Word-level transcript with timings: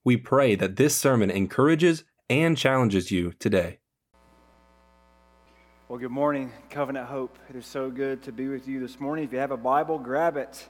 We 0.04 0.16
pray 0.18 0.54
that 0.56 0.76
this 0.76 0.94
sermon 0.94 1.30
encourages 1.30 2.04
and 2.28 2.54
challenges 2.54 3.10
you 3.10 3.32
today. 3.38 3.78
Well, 5.88 5.98
good 5.98 6.10
morning, 6.10 6.52
Covenant 6.68 7.08
Hope. 7.08 7.38
It 7.48 7.56
is 7.56 7.64
so 7.64 7.90
good 7.90 8.22
to 8.24 8.32
be 8.32 8.48
with 8.48 8.68
you 8.68 8.78
this 8.78 9.00
morning. 9.00 9.24
If 9.24 9.32
you 9.32 9.38
have 9.38 9.52
a 9.52 9.56
Bible, 9.56 9.98
grab 9.98 10.36
it 10.36 10.68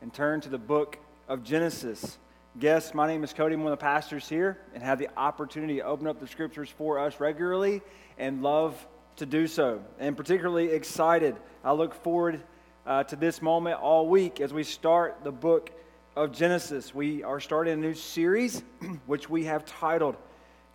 and 0.00 0.14
turn 0.14 0.40
to 0.42 0.48
the 0.48 0.58
book 0.58 0.96
of 1.28 1.42
Genesis 1.42 2.18
guests, 2.58 2.94
my 2.94 3.06
name 3.06 3.22
is 3.22 3.34
Cody. 3.34 3.54
I'm 3.54 3.62
one 3.62 3.72
of 3.72 3.78
the 3.78 3.82
pastors 3.82 4.26
here 4.28 4.58
and 4.72 4.82
have 4.82 4.98
the 4.98 5.10
opportunity 5.16 5.76
to 5.76 5.82
open 5.82 6.06
up 6.06 6.18
the 6.20 6.26
scriptures 6.26 6.70
for 6.70 6.98
us 6.98 7.20
regularly 7.20 7.82
and 8.16 8.42
love 8.42 8.86
to 9.16 9.26
do 9.26 9.46
so. 9.46 9.82
And 9.98 10.16
particularly 10.16 10.70
excited. 10.70 11.36
I 11.62 11.72
look 11.72 11.94
forward 12.02 12.42
uh, 12.86 13.04
to 13.04 13.16
this 13.16 13.42
moment 13.42 13.78
all 13.80 14.08
week 14.08 14.40
as 14.40 14.54
we 14.54 14.62
start 14.62 15.18
the 15.22 15.32
book 15.32 15.70
of 16.14 16.32
Genesis. 16.32 16.94
We 16.94 17.22
are 17.22 17.40
starting 17.40 17.74
a 17.74 17.76
new 17.76 17.92
series 17.92 18.62
which 19.06 19.28
we 19.28 19.44
have 19.44 19.66
titled 19.66 20.16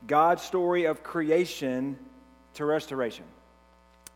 God's 0.05 0.43
Story 0.43 0.85
of 0.85 1.01
Creation 1.01 1.98
to 2.55 2.65
Restoration. 2.65 3.25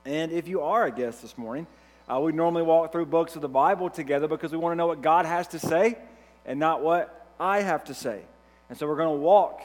And 0.05 0.31
if 0.31 0.47
you 0.47 0.61
are 0.61 0.85
a 0.85 0.91
guest 0.91 1.23
this 1.23 1.35
morning, 1.35 1.65
uh, 2.07 2.19
we 2.19 2.31
normally 2.31 2.61
walk 2.61 2.91
through 2.91 3.07
books 3.07 3.35
of 3.35 3.41
the 3.41 3.49
Bible 3.49 3.89
together 3.89 4.27
because 4.27 4.51
we 4.51 4.59
want 4.59 4.73
to 4.73 4.77
know 4.77 4.87
what 4.87 5.01
God 5.01 5.25
has 5.25 5.47
to 5.47 5.59
say 5.59 5.97
and 6.45 6.59
not 6.59 6.83
what 6.83 7.24
I 7.39 7.61
have 7.61 7.85
to 7.85 7.93
say. 7.93 8.21
And 8.69 8.77
so 8.77 8.87
we're 8.87 8.95
going 8.95 9.15
to 9.15 9.21
walk 9.21 9.61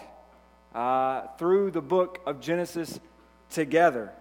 uh, 0.74 1.26
through 1.38 1.70
the 1.70 1.80
book 1.80 2.20
of 2.26 2.40
Genesis 2.40 2.98
together. 3.50 4.12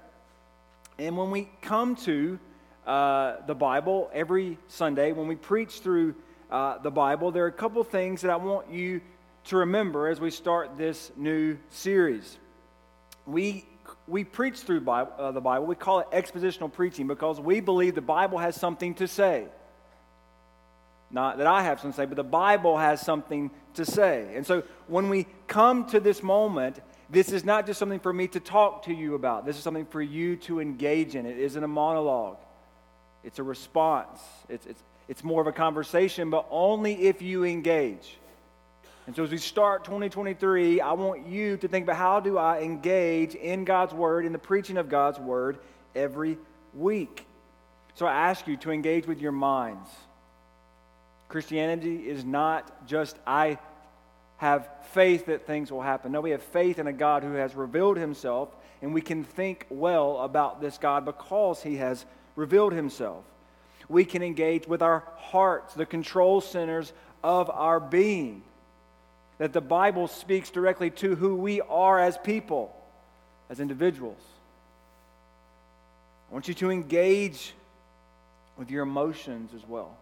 And 0.98 1.17
when 1.17 1.31
we 1.31 1.49
come 1.62 1.96
to 1.98 2.40
uh, 2.85 3.35
the 3.46 3.55
Bible 3.55 4.09
every 4.13 4.57
Sunday, 4.68 5.12
when 5.12 5.27
we 5.27 5.35
preach 5.35 5.79
through 5.79 6.15
uh, 6.49 6.77
the 6.79 6.91
Bible, 6.91 7.32
there 7.32 7.43
are 7.43 7.48
a 7.48 7.51
couple 7.51 7.84
things 7.84 8.21
that 8.21 8.32
I 8.32 8.35
want 8.35 8.71
you 8.71 9.01
to 9.46 9.57
remember 9.57 10.07
as 10.07 10.20
we 10.20 10.31
start 10.31 10.77
this 10.77 11.12
new 11.15 11.57
series. 11.70 12.37
We, 13.26 13.65
we 14.07 14.24
preach 14.24 14.59
through 14.59 14.81
Bible, 14.81 15.12
uh, 15.18 15.31
the 15.31 15.41
Bible, 15.41 15.65
we 15.65 15.76
call 15.76 15.99
it 15.99 16.12
expositional 16.12 16.71
preaching 16.71 17.07
because 17.07 17.40
we 17.40 17.59
believe 17.59 17.96
the 17.96 18.02
Bible 18.02 18.37
has 18.37 18.55
something 18.55 18.96
to 18.96 19.07
say. 19.07 19.46
Not 21.12 21.40
that 21.40 21.48
I 21.48 21.63
have 21.63 21.79
something 21.79 21.93
to 21.93 21.98
say, 21.98 22.05
but 22.05 22.15
the 22.15 22.24
Bible 22.24 22.77
has 22.77 23.02
something 23.02 23.49
to 23.76 23.85
say. 23.85 24.32
And 24.35 24.46
so 24.46 24.63
when 24.88 25.10
we 25.10 25.26
come 25.48 25.85
to 25.88 25.99
this 25.99 26.21
moment, 26.21 26.79
this 27.10 27.32
is 27.32 27.43
not 27.43 27.65
just 27.65 27.79
something 27.79 27.99
for 27.99 28.13
me 28.13 28.27
to 28.29 28.40
talk 28.40 28.84
to 28.84 28.93
you 28.93 29.15
about. 29.15 29.46
This 29.46 29.57
is 29.57 29.63
something 29.63 29.85
for 29.87 30.02
you 30.02 30.35
to 30.37 30.60
engage 30.60 31.15
in. 31.15 31.26
It 31.26 31.37
isn't 31.37 31.63
a 31.63 31.68
monologue, 31.68 32.37
it's 33.24 33.40
a 33.40 33.43
response. 33.43 34.20
It's, 34.48 34.65
it's, 34.65 34.84
it's 35.07 35.24
more 35.24 35.41
of 35.41 35.48
a 35.48 35.52
conversation, 35.52 36.30
but 36.30 36.46
only 36.52 37.07
if 37.07 37.21
you 37.21 37.43
engage. 37.43 38.18
And 39.07 39.15
so 39.15 39.24
as 39.24 39.32
we 39.32 39.40
start 39.40 39.84
2023, 39.85 40.82
I 40.82 40.91
want 40.93 41.26
you 41.26 41.57
to 41.57 41.68
think 41.68 41.85
about 41.85 41.96
how 41.96 42.20
do 42.20 42.37
I 42.37 42.62
engage 42.62 43.34
in 43.34 43.65
God's 43.65 43.91
Word, 43.91 44.24
in 44.24 44.34
the 44.34 44.37
preaching 44.37 44.77
of 44.77 44.87
God's 44.87 45.18
Word 45.18 45.57
every 45.96 46.37
week. 46.76 47.26
So 47.96 48.05
I 48.05 48.30
ask 48.30 48.46
you 48.46 48.55
to 48.57 48.70
engage 48.70 49.07
with 49.07 49.20
your 49.20 49.32
minds. 49.32 49.90
Christianity 51.30 52.10
is 52.10 52.26
not 52.26 52.88
just, 52.88 53.18
I 53.26 53.60
have 54.38 54.68
faith 54.91 55.27
that 55.27 55.46
things 55.46 55.71
will 55.71 55.82
happen. 55.82 56.12
No, 56.12 56.21
we 56.21 56.32
have 56.32 56.41
faith 56.41 56.80
in 56.80 56.88
a 56.88 56.94
God 56.94 57.24
who 57.24 57.34
has 57.34 57.55
revealed 57.55 57.98
himself, 57.98 58.49
and 58.82 58.94
we 58.94 59.02
can 59.02 59.24
think 59.24 59.66
well 59.70 60.20
about 60.20 60.60
this 60.60 60.77
God 60.77 61.05
because 61.05 61.62
he 61.62 61.77
has 61.77 62.05
revealed 62.36 62.74
himself. 62.74 63.24
We 63.88 64.06
can 64.06 64.24
engage 64.24 64.68
with 64.68 64.81
our 64.81 65.03
hearts, 65.18 65.76
the 65.76 65.86
control 65.86 66.42
centers 66.42 66.94
of 67.24 67.50
our 67.50 67.80
being. 67.80 68.42
That 69.38 69.53
the 69.53 69.62
Bible 69.62 70.08
speaks 70.08 70.50
directly 70.50 70.90
to 70.92 71.16
who 71.16 71.36
we 71.36 71.62
are 71.62 72.00
as 72.00 72.18
people, 72.18 72.76
as 73.50 73.59
individuals. 73.59 74.22
I 76.30 76.34
want 76.34 76.48
you 76.48 76.53
to 76.56 76.72
engage 76.72 77.53
with 78.58 78.72
your 78.72 78.84
emotions 78.84 79.52
as 79.56 79.68
well. 79.68 79.98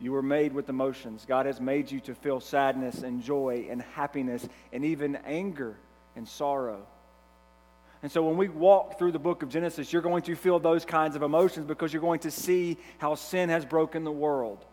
You 0.00 0.12
were 0.12 0.22
made 0.22 0.52
with 0.52 0.68
emotions. 0.68 1.24
God 1.26 1.46
has 1.46 1.60
made 1.60 1.90
you 1.90 2.00
to 2.00 2.14
feel 2.14 2.40
sadness 2.40 3.02
and 3.02 3.22
joy 3.22 3.66
and 3.68 3.82
happiness 3.82 4.48
and 4.72 4.84
even 4.84 5.16
anger 5.26 5.76
and 6.14 6.28
sorrow. 6.28 6.86
And 8.02 8.12
so 8.12 8.22
when 8.22 8.36
we 8.36 8.48
walk 8.48 8.98
through 8.98 9.12
the 9.12 9.18
book 9.18 9.42
of 9.42 9.48
Genesis, 9.48 9.92
you're 9.92 10.02
going 10.02 10.22
to 10.22 10.36
feel 10.36 10.60
those 10.60 10.84
kinds 10.84 11.16
of 11.16 11.22
emotions 11.22 11.66
because 11.66 11.92
you're 11.92 12.02
going 12.02 12.20
to 12.20 12.30
see 12.30 12.76
how 12.98 13.16
sin 13.16 13.48
has 13.48 13.64
broken 13.64 14.04
the 14.04 14.12
world. 14.12 14.64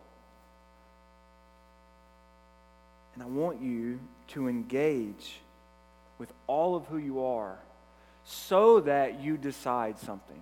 And 3.14 3.22
I 3.22 3.26
want 3.26 3.60
you 3.60 3.98
to 4.28 4.46
engage 4.46 5.40
with 6.18 6.32
all 6.46 6.76
of 6.76 6.86
who 6.86 6.98
you 6.98 7.24
are 7.24 7.58
so 8.24 8.80
that 8.80 9.20
you 9.20 9.36
decide 9.36 9.98
something. 9.98 10.40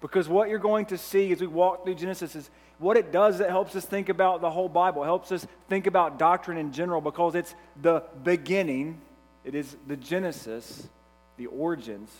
Because 0.00 0.28
what 0.28 0.48
you're 0.48 0.58
going 0.58 0.86
to 0.86 0.98
see 0.98 1.32
as 1.32 1.40
we 1.40 1.46
walk 1.46 1.84
through 1.84 1.94
Genesis 1.94 2.34
is 2.34 2.50
what 2.78 2.96
it 2.96 3.10
does, 3.10 3.40
it 3.40 3.48
helps 3.48 3.74
us 3.74 3.84
think 3.84 4.08
about 4.08 4.40
the 4.40 4.50
whole 4.50 4.68
Bible. 4.68 5.02
It 5.02 5.06
helps 5.06 5.32
us 5.32 5.46
think 5.68 5.86
about 5.86 6.18
doctrine 6.18 6.58
in 6.58 6.72
general 6.72 7.00
because 7.00 7.34
it's 7.34 7.54
the 7.80 8.02
beginning, 8.22 9.00
it 9.44 9.54
is 9.54 9.76
the 9.86 9.96
Genesis, 9.96 10.86
the 11.38 11.46
origins. 11.46 12.10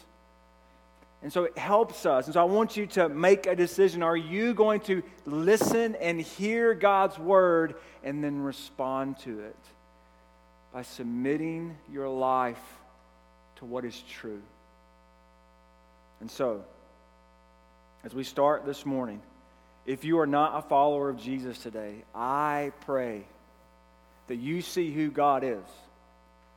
And 1.23 1.33
so 1.33 1.45
it 1.45 1.59
helps 1.59 2.07
us. 2.07 2.27
And 2.27 2.35
so 2.35 2.41
I 2.41 2.45
want 2.45 2.77
you 2.77 2.87
to 2.89 3.09
make 3.09 3.47
a 3.47 3.57
decision. 3.57 4.03
Are 4.03 4.17
you 4.17 4.55
going 4.55 4.81
to 4.83 5.03
listen 5.25 5.95
and 5.97 6.21
hear 6.21 6.75
God's 6.75 7.19
word 7.19 7.75
and 8.05 8.23
then 8.23 8.41
respond 8.41 9.19
to 9.21 9.41
it 9.41 9.57
by 10.73 10.83
submitting 10.83 11.77
your 11.91 12.09
life 12.09 12.63
to 13.57 13.65
what 13.65 13.85
is 13.85 14.01
true? 14.11 14.43
And 16.21 16.31
so, 16.31 16.65
as 18.05 18.15
we 18.15 18.23
start 18.23 18.65
this 18.65 18.87
morning, 18.87 19.21
if 19.87 20.05
you 20.05 20.19
are 20.19 20.27
not 20.27 20.59
a 20.59 20.69
follower 20.69 21.09
of 21.09 21.19
Jesus 21.19 21.59
today, 21.59 22.03
I 22.15 22.73
pray 22.81 23.25
that 24.27 24.37
you 24.37 24.61
see 24.61 24.93
who 24.93 25.11
God 25.11 25.45
is, 25.45 25.63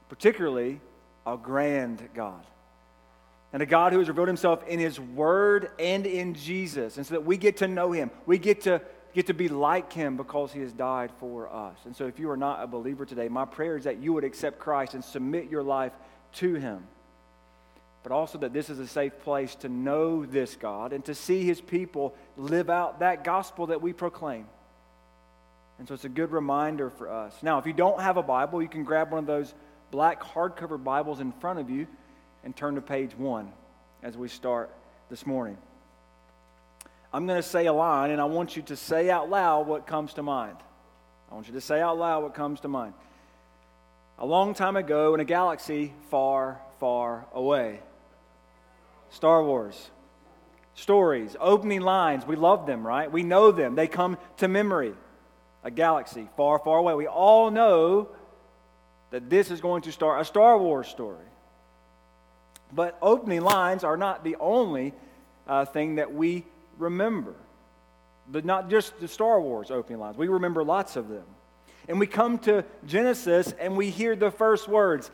particularly 0.10 0.82
a 1.26 1.38
grand 1.38 2.08
God. 2.16 2.44
And 3.54 3.64
a 3.64 3.66
God 3.66 3.94
who 3.94 4.00
has 4.00 4.08
revealed 4.08 4.28
himself 4.28 4.68
in 4.68 4.80
his 4.80 5.00
word 5.00 5.72
and 5.80 6.06
in 6.06 6.34
Jesus. 6.36 6.98
And 6.98 7.06
so 7.06 7.16
that 7.16 7.26
we 7.26 7.38
get 7.38 7.58
to 7.58 7.68
know 7.68 7.92
him. 7.92 8.12
We 8.26 8.38
get 8.38 8.62
to 8.62 8.82
get 9.14 9.28
to 9.28 9.34
be 9.34 9.48
like 9.48 9.92
him 9.92 10.18
because 10.18 10.54
he 10.54 10.60
has 10.60 10.72
died 10.72 11.10
for 11.20 11.52
us. 11.52 11.78
And 11.86 11.96
so 11.96 12.06
if 12.06 12.20
you 12.20 12.30
are 12.30 12.38
not 12.38 12.64
a 12.64 12.68
believer 12.68 13.06
today, 13.06 13.28
my 13.28 13.46
prayer 13.46 13.76
is 13.76 13.86
that 13.86 13.98
you 13.98 14.14
would 14.14 14.24
accept 14.24 14.60
Christ 14.60 14.94
and 14.94 15.04
submit 15.04 15.50
your 15.50 15.64
life 15.64 15.94
to 16.34 16.54
him 16.54 16.84
but 18.10 18.16
also 18.16 18.40
that 18.40 18.54
this 18.54 18.72
is 18.72 18.80
a 18.80 18.88
safe 18.88 19.20
place 19.20 19.54
to 19.54 19.70
know 19.70 20.26
this 20.26 20.56
God 20.56 20.94
and 20.94 21.06
to 21.06 21.14
see 21.14 21.44
his 21.44 21.62
people 21.62 22.16
live 22.38 22.68
out 22.68 23.02
that 23.02 23.24
gospel 23.24 23.68
that 23.68 23.84
we 23.84 23.94
proclaim. 23.94 24.48
And 25.78 25.88
so 25.88 25.94
it's 25.94 26.06
a 26.06 26.10
good 26.10 26.32
reminder 26.32 26.90
for 26.90 27.08
us. 27.08 27.36
Now, 27.44 27.60
if 27.60 27.68
you 27.68 27.74
don't 27.74 28.02
have 28.02 28.18
a 28.18 28.24
Bible, 28.24 28.64
you 28.64 28.68
can 28.68 28.84
grab 28.84 29.12
one 29.12 29.20
of 29.20 29.28
those 29.28 29.54
black 29.92 30.24
hardcover 30.24 30.84
Bibles 30.84 31.20
in 31.20 31.32
front 31.34 31.60
of 31.60 31.70
you 31.70 31.86
and 32.44 32.56
turn 32.56 32.74
to 32.76 32.82
page 32.82 33.16
one 33.16 33.54
as 34.02 34.18
we 34.18 34.28
start 34.28 34.72
this 35.12 35.28
morning. 35.28 35.60
I'm 37.14 37.28
going 37.28 37.40
to 37.40 37.48
say 37.48 37.68
a 37.68 37.74
line, 37.74 38.10
and 38.10 38.20
I 38.20 38.26
want 38.26 38.56
you 38.56 38.64
to 38.64 38.76
say 38.76 39.12
out 39.12 39.30
loud 39.30 39.68
what 39.68 39.86
comes 39.86 40.16
to 40.16 40.24
mind. 40.24 40.58
I 41.30 41.36
want 41.36 41.46
you 41.46 41.54
to 41.54 41.62
say 41.62 41.80
out 41.80 42.00
loud 42.00 42.24
what 42.24 42.34
comes 42.34 42.62
to 42.62 42.70
mind. 42.70 42.96
A 44.18 44.26
long 44.26 44.56
time 44.56 44.78
ago 44.78 45.14
in 45.14 45.20
a 45.20 45.26
galaxy 45.26 45.94
far, 46.10 46.60
far 46.80 47.28
away. 47.36 47.82
Star 49.10 49.44
Wars. 49.44 49.92
Stories, 50.76 51.36
opening 51.40 51.82
lines, 51.82 52.26
we 52.26 52.38
love 52.38 52.66
them, 52.66 52.88
right? 52.88 53.12
We 53.12 53.24
know 53.24 53.52
them. 53.52 53.76
They 53.76 53.88
come 53.88 54.18
to 54.38 54.48
memory. 54.48 54.94
A 55.64 55.72
galaxy 55.72 56.30
far, 56.38 56.58
far 56.60 56.78
away. 56.78 56.94
We 56.94 57.08
all 57.08 57.52
know 57.52 58.08
that 59.12 59.30
this 59.30 59.52
is 59.52 59.60
going 59.60 59.82
to 59.84 59.92
start 59.92 60.22
a 60.22 60.26
Star 60.26 60.58
Wars 60.58 60.88
story. 60.88 61.26
But 62.72 62.98
opening 63.02 63.42
lines 63.42 63.84
are 63.84 63.98
not 63.98 64.24
the 64.24 64.38
only 64.40 64.94
uh, 65.48 65.66
thing 65.66 65.96
that 65.96 66.14
we 66.14 66.46
remember. 66.78 67.34
But 68.32 68.46
not 68.46 68.70
just 68.70 68.98
the 69.00 69.08
Star 69.08 69.42
Wars 69.42 69.72
opening 69.72 70.00
lines. 70.00 70.18
We 70.18 70.28
remember 70.28 70.64
lots 70.64 70.96
of 70.96 71.10
them. 71.10 71.26
And 71.88 72.00
we 72.00 72.06
come 72.08 72.38
to 72.40 72.64
Genesis 72.86 73.54
and 73.60 73.76
we 73.76 73.90
hear 73.90 74.16
the 74.16 74.32
first 74.32 74.68
words 74.68 75.10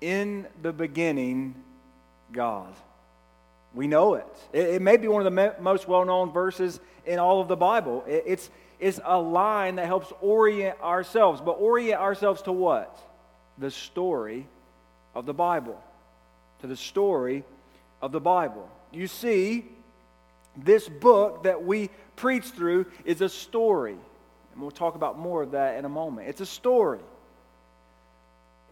In 0.00 0.46
the 0.60 0.72
beginning, 0.72 1.54
God. 2.32 2.74
We 3.76 3.86
know 3.86 4.14
it. 4.14 4.26
It, 4.52 4.68
it 4.76 4.82
may 4.82 4.96
be 4.96 5.06
one 5.06 5.24
of 5.24 5.32
the 5.32 5.42
me- 5.42 5.56
most 5.60 5.86
well 5.86 6.04
known 6.04 6.32
verses 6.32 6.80
in 7.04 7.20
all 7.20 7.40
of 7.40 7.46
the 7.46 7.56
Bible. 7.56 8.02
It, 8.08 8.24
it's, 8.26 8.50
it's 8.80 8.98
a 9.04 9.18
line 9.20 9.76
that 9.76 9.86
helps 9.86 10.12
orient 10.20 10.80
ourselves. 10.80 11.40
But 11.40 11.52
orient 11.52 12.00
ourselves 12.00 12.42
to 12.42 12.52
what? 12.52 12.98
The 13.58 13.70
story 13.70 14.48
of 15.14 15.26
the 15.26 15.34
Bible. 15.34 15.80
to 16.60 16.66
the 16.66 16.76
story 16.76 17.44
of 18.00 18.12
the 18.12 18.20
Bible. 18.20 18.68
You 18.92 19.06
see, 19.06 19.66
this 20.56 20.88
book 20.88 21.44
that 21.44 21.64
we 21.64 21.90
preach 22.16 22.44
through 22.44 22.86
is 23.04 23.20
a 23.20 23.28
story. 23.28 23.96
And 24.52 24.62
we'll 24.62 24.70
talk 24.70 24.94
about 24.94 25.18
more 25.18 25.42
of 25.42 25.50
that 25.50 25.78
in 25.78 25.84
a 25.84 25.88
moment. 25.88 26.28
It's 26.28 26.40
a 26.40 26.46
story. 26.46 27.00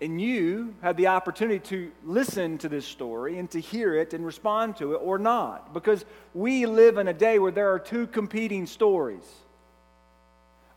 And 0.05 0.21
you 0.21 0.75
have 0.83 0.99
the 0.99 1.07
opportunity 1.07 1.61
to 1.61 1.91
listen 2.05 2.59
to 2.59 2.69
this 2.69 2.85
story 2.85 3.39
and 3.39 3.51
to 3.53 3.59
hear 3.59 3.95
it 3.95 4.13
and 4.13 4.27
respond 4.27 4.77
to 4.77 4.93
it 4.93 4.97
or 4.97 5.17
not. 5.17 5.73
Because 5.73 6.05
we 6.35 6.67
live 6.67 6.99
in 6.99 7.09
a 7.09 7.15
day 7.15 7.39
where 7.39 7.51
there 7.51 7.73
are 7.73 7.79
two 7.79 8.07
competing 8.07 8.67
stories. 8.67 9.25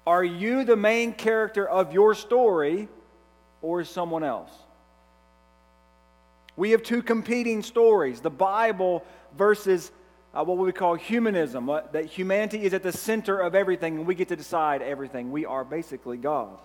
Are 0.06 0.24
you 0.24 0.64
the 0.64 0.78
main 0.78 1.12
character 1.12 1.68
of 1.68 1.92
your 1.92 2.16
story 2.16 2.88
or 3.62 3.82
is 3.82 3.90
someone 3.90 4.24
else? 4.24 4.52
We 6.56 6.72
have 6.72 6.82
two 6.82 7.02
competing 7.02 7.64
stories 7.64 8.22
the 8.22 8.30
Bible 8.30 9.04
versus 9.38 9.92
uh, 10.34 10.46
what 10.46 10.58
we 10.58 10.72
call 10.72 10.96
humanism, 10.96 11.66
what, 11.66 11.92
that 11.92 12.06
humanity 12.06 12.64
is 12.64 12.74
at 12.74 12.82
the 12.82 12.94
center 12.94 13.38
of 13.38 13.56
everything 13.56 13.98
and 13.98 14.08
we 14.08 14.16
get 14.16 14.30
to 14.30 14.38
decide 14.38 14.82
everything. 14.82 15.34
We 15.34 15.46
are 15.46 15.66
basically 15.66 16.16
God. 16.16 16.58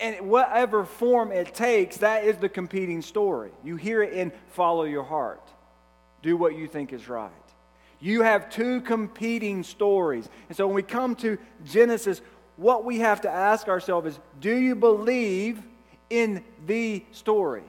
And 0.00 0.28
whatever 0.28 0.84
form 0.84 1.32
it 1.32 1.54
takes, 1.54 1.98
that 1.98 2.24
is 2.24 2.36
the 2.36 2.48
competing 2.48 3.02
story. 3.02 3.50
You 3.64 3.76
hear 3.76 4.02
it 4.02 4.12
in 4.12 4.32
Follow 4.48 4.84
Your 4.84 5.02
Heart. 5.02 5.42
Do 6.22 6.36
what 6.36 6.56
you 6.56 6.68
think 6.68 6.92
is 6.92 7.08
right. 7.08 7.32
You 8.00 8.22
have 8.22 8.48
two 8.48 8.80
competing 8.80 9.64
stories. 9.64 10.28
And 10.48 10.56
so 10.56 10.66
when 10.66 10.76
we 10.76 10.82
come 10.82 11.16
to 11.16 11.36
Genesis, 11.64 12.20
what 12.56 12.84
we 12.84 12.98
have 13.00 13.22
to 13.22 13.30
ask 13.30 13.68
ourselves 13.68 14.06
is 14.08 14.18
do 14.40 14.54
you 14.54 14.74
believe 14.74 15.62
in 16.10 16.44
the 16.66 17.04
story? 17.12 17.64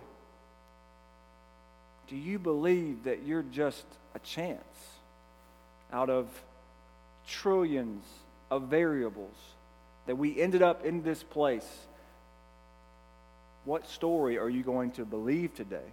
Do 2.07 2.15
you 2.15 2.39
believe 2.39 3.03
that 3.03 3.23
you're 3.23 3.43
just 3.43 3.85
a 4.15 4.19
chance 4.19 4.59
out 5.91 6.09
of 6.09 6.27
trillions 7.27 8.03
of 8.49 8.63
variables 8.63 9.35
that 10.07 10.15
we 10.15 10.39
ended 10.39 10.63
up 10.63 10.85
in 10.85 11.03
this 11.03 11.21
place? 11.21 11.67
What 13.69 13.88
story 13.88 14.39
are 14.39 14.50
you 14.50 14.63
going 14.63 14.89
to 14.94 15.06
believe 15.06 15.54
today? 15.54 15.86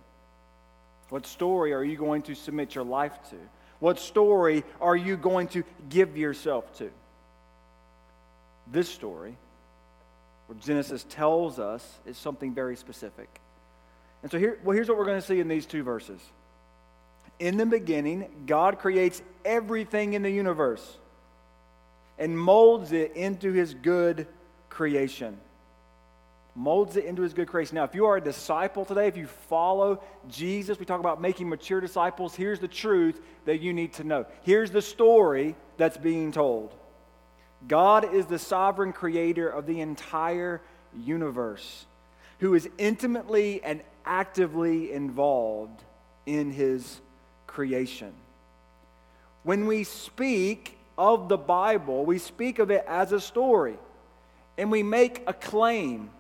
What 1.11 1.27
story 1.27 1.75
are 1.75 1.85
you 1.85 1.99
going 1.99 2.23
to 2.23 2.35
submit 2.35 2.75
your 2.75 2.85
life 2.85 3.13
to? 3.29 3.37
What 3.81 3.99
story 3.99 4.65
are 4.81 4.97
you 4.97 5.19
going 5.19 5.49
to 5.49 5.63
give 5.91 6.17
yourself 6.17 6.75
to? 6.79 6.91
This 8.67 8.89
story, 8.89 9.37
what 10.47 10.59
Genesis 10.59 11.05
tells 11.11 11.59
us, 11.59 11.87
is 12.07 12.17
something 12.17 12.55
very 12.55 12.77
specific. 12.77 13.29
And 14.23 14.33
so 14.33 14.39
here, 14.39 14.59
well, 14.65 14.75
here's 14.75 14.89
what 14.89 14.97
we're 14.97 15.05
going 15.05 15.21
to 15.21 15.27
see 15.27 15.41
in 15.41 15.47
these 15.47 15.67
two 15.67 15.83
verses. 15.83 16.23
In 17.39 17.59
the 17.59 17.67
beginning, 17.67 18.45
God 18.47 18.79
creates 18.79 19.21
everything 19.45 20.15
in 20.15 20.23
the 20.23 20.31
universe 20.31 20.97
and 22.19 22.41
molds 22.41 22.93
it 22.93 23.13
into 23.17 23.53
his 23.53 23.75
good 23.75 24.27
creation 24.71 25.37
molds 26.57 26.97
it 26.97 27.05
into 27.05 27.23
his 27.23 27.35
good 27.35 27.47
creation. 27.47 27.75
Now, 27.75 27.85
if 27.85 27.95
you 27.95 28.07
are 28.07 28.17
a 28.17 28.21
disciple 28.21 28.85
today, 28.85 29.07
if 29.07 29.17
you 29.17 29.27
follow 29.27 30.03
Jesus, 30.29 30.79
we 30.79 30.87
talk 30.87 31.01
about 31.01 31.21
making 31.21 31.49
mature 31.49 31.81
disciples. 31.81 32.35
Here's 32.35 32.59
the 32.59 32.69
truth 32.69 33.21
that 33.45 33.61
you 33.61 33.73
need 33.75 33.93
to 33.95 34.05
know. 34.05 34.27
Here's 34.43 34.71
the 34.71 34.83
story 34.83 35.55
that's 35.77 35.99
being 35.99 36.33
told 36.33 36.75
God 37.69 38.15
is 38.15 38.27
the 38.27 38.39
sovereign 38.39 38.93
creator 38.93 39.49
of 39.49 39.67
the 39.67 39.81
entire 39.81 40.63
universe, 40.99 41.85
who 42.39 42.55
is 42.55 42.69
intimately 42.79 43.63
and 43.63 43.83
actively 44.07 44.93
involved 44.93 45.83
in 46.25 46.51
his 46.51 47.01
creation. 47.47 48.13
When 49.43 49.67
we 49.67 49.85
speak 49.85 50.79
of 50.97 51.29
the 51.29 51.37
Bible, 51.37 52.05
we 52.05 52.19
speak 52.19 52.59
of 52.59 52.71
it 52.71 52.85
as 52.89 53.13
a 53.13 53.21
story 53.21 53.77
and 54.59 54.71
we 54.71 54.83
make 54.83 55.23
a 55.27 55.33
claim 55.33 56.11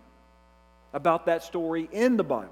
about 0.96 1.26
that 1.26 1.44
story 1.44 1.88
in 1.92 2.16
the 2.16 2.24
Bible. 2.24 2.50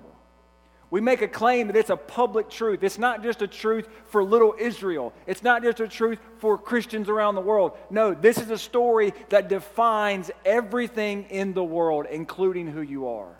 We 0.91 1.01
make 1.01 1.23
a 1.23 1.29
claim 1.29 1.69
that 1.69 1.77
it's 1.77 1.91
a 1.91 1.97
public 1.97 2.51
truth. 2.51 2.83
It's 2.83 2.99
not 2.99 3.23
just 3.23 3.41
a 3.41 3.49
truth 3.49 3.89
for 4.11 4.23
little 4.23 4.55
Israel. 4.57 5.15
It's 5.27 5.43
not 5.43 5.63
just 5.63 5.81
a 5.81 5.89
truth 5.89 6.19
for 6.39 6.59
Christians 6.59 7.09
around 7.09 7.37
the 7.37 7.41
world. 7.41 7.73
No, 7.89 8.13
this 8.13 8.37
is 8.37 8.51
a 8.51 8.59
story 8.59 9.15
that 9.31 9.49
defines 9.49 10.31
everything 10.45 11.25
in 11.31 11.55
the 11.55 11.65
world, 11.65 12.07
including 12.09 12.67
who 12.67 12.83
you 12.83 13.09
are. 13.09 13.35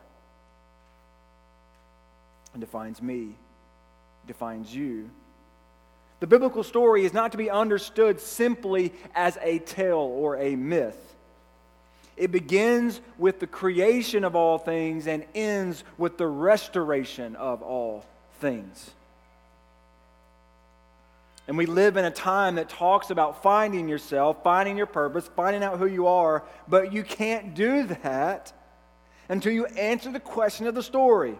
And 2.53 2.59
defines 2.59 2.99
me, 2.99 3.35
it 4.23 4.27
defines 4.27 4.75
you. 4.75 5.11
The 6.19 6.27
biblical 6.27 6.63
story 6.63 7.05
is 7.05 7.13
not 7.13 7.33
to 7.33 7.37
be 7.37 7.51
understood 7.51 8.19
simply 8.19 8.91
as 9.13 9.37
a 9.39 9.59
tale 9.59 9.97
or 9.97 10.37
a 10.37 10.55
myth. 10.55 11.14
It 12.17 12.31
begins 12.31 13.01
with 13.17 13.39
the 13.39 13.47
creation 13.47 14.23
of 14.23 14.35
all 14.35 14.57
things 14.57 15.07
and 15.07 15.25
ends 15.35 15.83
with 15.97 16.17
the 16.17 16.27
restoration 16.27 17.35
of 17.35 17.61
all 17.61 18.05
things. 18.39 18.91
And 21.47 21.57
we 21.57 21.65
live 21.65 21.97
in 21.97 22.05
a 22.05 22.11
time 22.11 22.55
that 22.55 22.69
talks 22.69 23.11
about 23.11 23.43
finding 23.43 23.87
yourself, 23.87 24.41
finding 24.43 24.77
your 24.77 24.87
purpose, 24.87 25.29
finding 25.35 25.61
out 25.61 25.77
who 25.77 25.85
you 25.85 26.07
are, 26.07 26.43
but 26.67 26.91
you 26.91 27.03
can't 27.03 27.53
do 27.53 27.83
that 27.83 28.51
until 29.29 29.51
you 29.51 29.65
answer 29.65 30.11
the 30.11 30.19
question 30.19 30.67
of 30.67 30.73
the 30.73 30.81
story. 30.81 31.37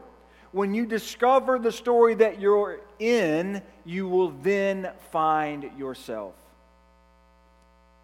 When 0.52 0.74
you 0.74 0.86
discover 0.86 1.58
the 1.58 1.72
story 1.72 2.16
that 2.16 2.40
you're 2.40 2.80
in, 3.00 3.62
you 3.84 4.08
will 4.08 4.30
then 4.30 4.92
find 5.12 5.72
yourself. 5.78 6.36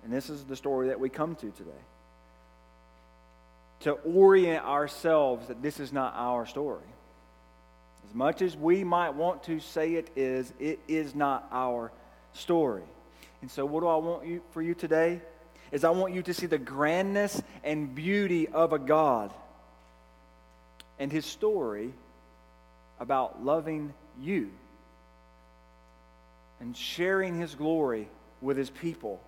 And 0.03 0.11
this 0.11 0.29
is 0.29 0.43
the 0.43 0.55
story 0.55 0.87
that 0.87 0.99
we 0.99 1.09
come 1.09 1.35
to 1.35 1.51
today 1.51 1.71
to 3.81 3.93
orient 3.93 4.65
ourselves 4.65 5.47
that 5.47 5.61
this 5.61 5.79
is 5.79 5.91
not 5.91 6.13
our 6.15 6.45
story. 6.45 6.85
As 8.09 8.15
much 8.15 8.41
as 8.41 8.55
we 8.55 8.83
might 8.83 9.11
want 9.11 9.43
to 9.43 9.59
say 9.59 9.95
it 9.95 10.09
is, 10.15 10.51
it 10.59 10.79
is 10.87 11.15
not 11.15 11.47
our 11.51 11.91
story. 12.33 12.83
And 13.41 13.49
so, 13.49 13.65
what 13.65 13.81
do 13.81 13.87
I 13.87 13.95
want 13.95 14.25
you, 14.25 14.41
for 14.51 14.61
you 14.61 14.75
today? 14.75 15.21
Is 15.71 15.83
I 15.83 15.89
want 15.91 16.13
you 16.13 16.21
to 16.23 16.33
see 16.33 16.47
the 16.47 16.57
grandness 16.57 17.41
and 17.63 17.95
beauty 17.95 18.47
of 18.47 18.73
a 18.73 18.79
God 18.79 19.33
and 20.99 21.11
his 21.11 21.25
story 21.25 21.93
about 22.99 23.43
loving 23.43 23.93
you 24.19 24.51
and 26.59 26.77
sharing 26.77 27.39
his 27.39 27.55
glory 27.55 28.07
with 28.41 28.57
his 28.57 28.69
people. 28.69 29.19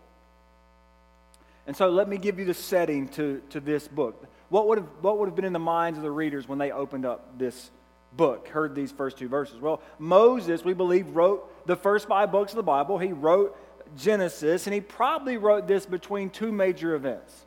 And 1.66 1.76
so 1.76 1.90
let 1.90 2.08
me 2.08 2.18
give 2.18 2.40
you 2.40 2.46
the 2.46 2.54
setting 2.54 3.08
to, 3.10 3.42
to 3.50 3.60
this 3.60 3.88
book. 3.88 4.28
What 4.50 4.68
would, 4.68 4.78
have, 4.78 4.88
what 5.02 5.18
would 5.18 5.28
have 5.28 5.36
been 5.36 5.46
in 5.46 5.54
the 5.54 5.60
minds 5.60 5.98
of 5.98 6.04
the 6.04 6.12
readers 6.12 6.48
when 6.48 6.60
they 6.60 6.72
opened 6.72 7.06
up 7.06 7.38
this 7.38 7.72
book, 8.16 8.48
heard 8.48 8.76
these 8.76 8.92
first 8.92 9.18
two 9.18 9.28
verses? 9.28 9.60
Well, 9.60 9.82
Moses, 10.00 10.64
we 10.64 10.74
believe, 10.74 11.16
wrote 11.16 11.66
the 11.66 11.76
first 11.76 12.08
five 12.08 12.32
books 12.32 12.52
of 12.52 12.58
the 12.58 12.64
Bible. 12.64 12.98
He 12.98 13.14
wrote 13.14 13.58
Genesis, 13.98 14.68
and 14.68 14.74
he 14.74 14.82
probably 14.82 15.38
wrote 15.38 15.68
this 15.68 15.86
between 15.86 16.30
two 16.30 16.52
major 16.52 16.96
events. 16.96 17.46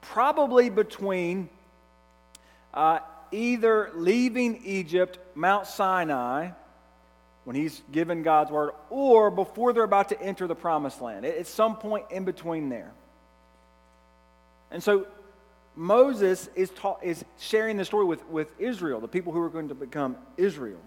Probably 0.00 0.70
between 0.70 1.48
uh, 2.72 3.00
either 3.32 3.90
leaving 3.94 4.62
Egypt, 4.64 5.18
Mount 5.34 5.66
Sinai, 5.66 6.50
when 7.44 7.56
he's 7.56 7.82
given 7.90 8.22
God's 8.22 8.50
word, 8.50 8.72
or 8.90 9.30
before 9.30 9.72
they're 9.72 9.82
about 9.82 10.10
to 10.10 10.20
enter 10.20 10.46
the 10.46 10.54
promised 10.54 11.00
land. 11.00 11.24
At 11.24 11.46
some 11.46 11.76
point 11.76 12.06
in 12.10 12.24
between 12.24 12.68
there. 12.68 12.92
And 14.70 14.82
so 14.82 15.06
Moses 15.78 16.50
is, 16.56 16.70
ta- 16.70 16.98
is 17.02 17.24
sharing 17.38 17.76
the 17.76 17.84
story 17.84 18.04
with, 18.04 18.26
with 18.26 18.52
Israel, 18.58 19.00
the 19.00 19.06
people 19.06 19.32
who 19.32 19.40
are 19.40 19.48
going 19.48 19.68
to 19.68 19.76
become 19.76 20.16
Israel. 20.36 20.80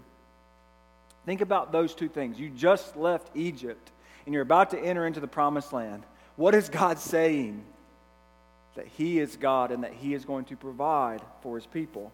Think 1.24 1.40
about 1.40 1.72
those 1.72 1.94
two 1.94 2.08
things. 2.08 2.38
You 2.38 2.50
just 2.50 2.94
left 2.94 3.34
Egypt 3.34 3.90
and 4.26 4.34
you're 4.34 4.42
about 4.42 4.70
to 4.70 4.78
enter 4.78 5.06
into 5.06 5.18
the 5.18 5.26
promised 5.26 5.72
land. 5.72 6.02
What 6.36 6.54
is 6.54 6.68
God 6.68 6.98
saying? 6.98 7.64
That 8.76 8.86
He 8.86 9.18
is 9.18 9.36
God 9.36 9.70
and 9.70 9.82
that 9.82 9.94
He 9.94 10.12
is 10.12 10.26
going 10.26 10.44
to 10.46 10.56
provide 10.56 11.22
for 11.40 11.56
His 11.56 11.64
people. 11.64 12.12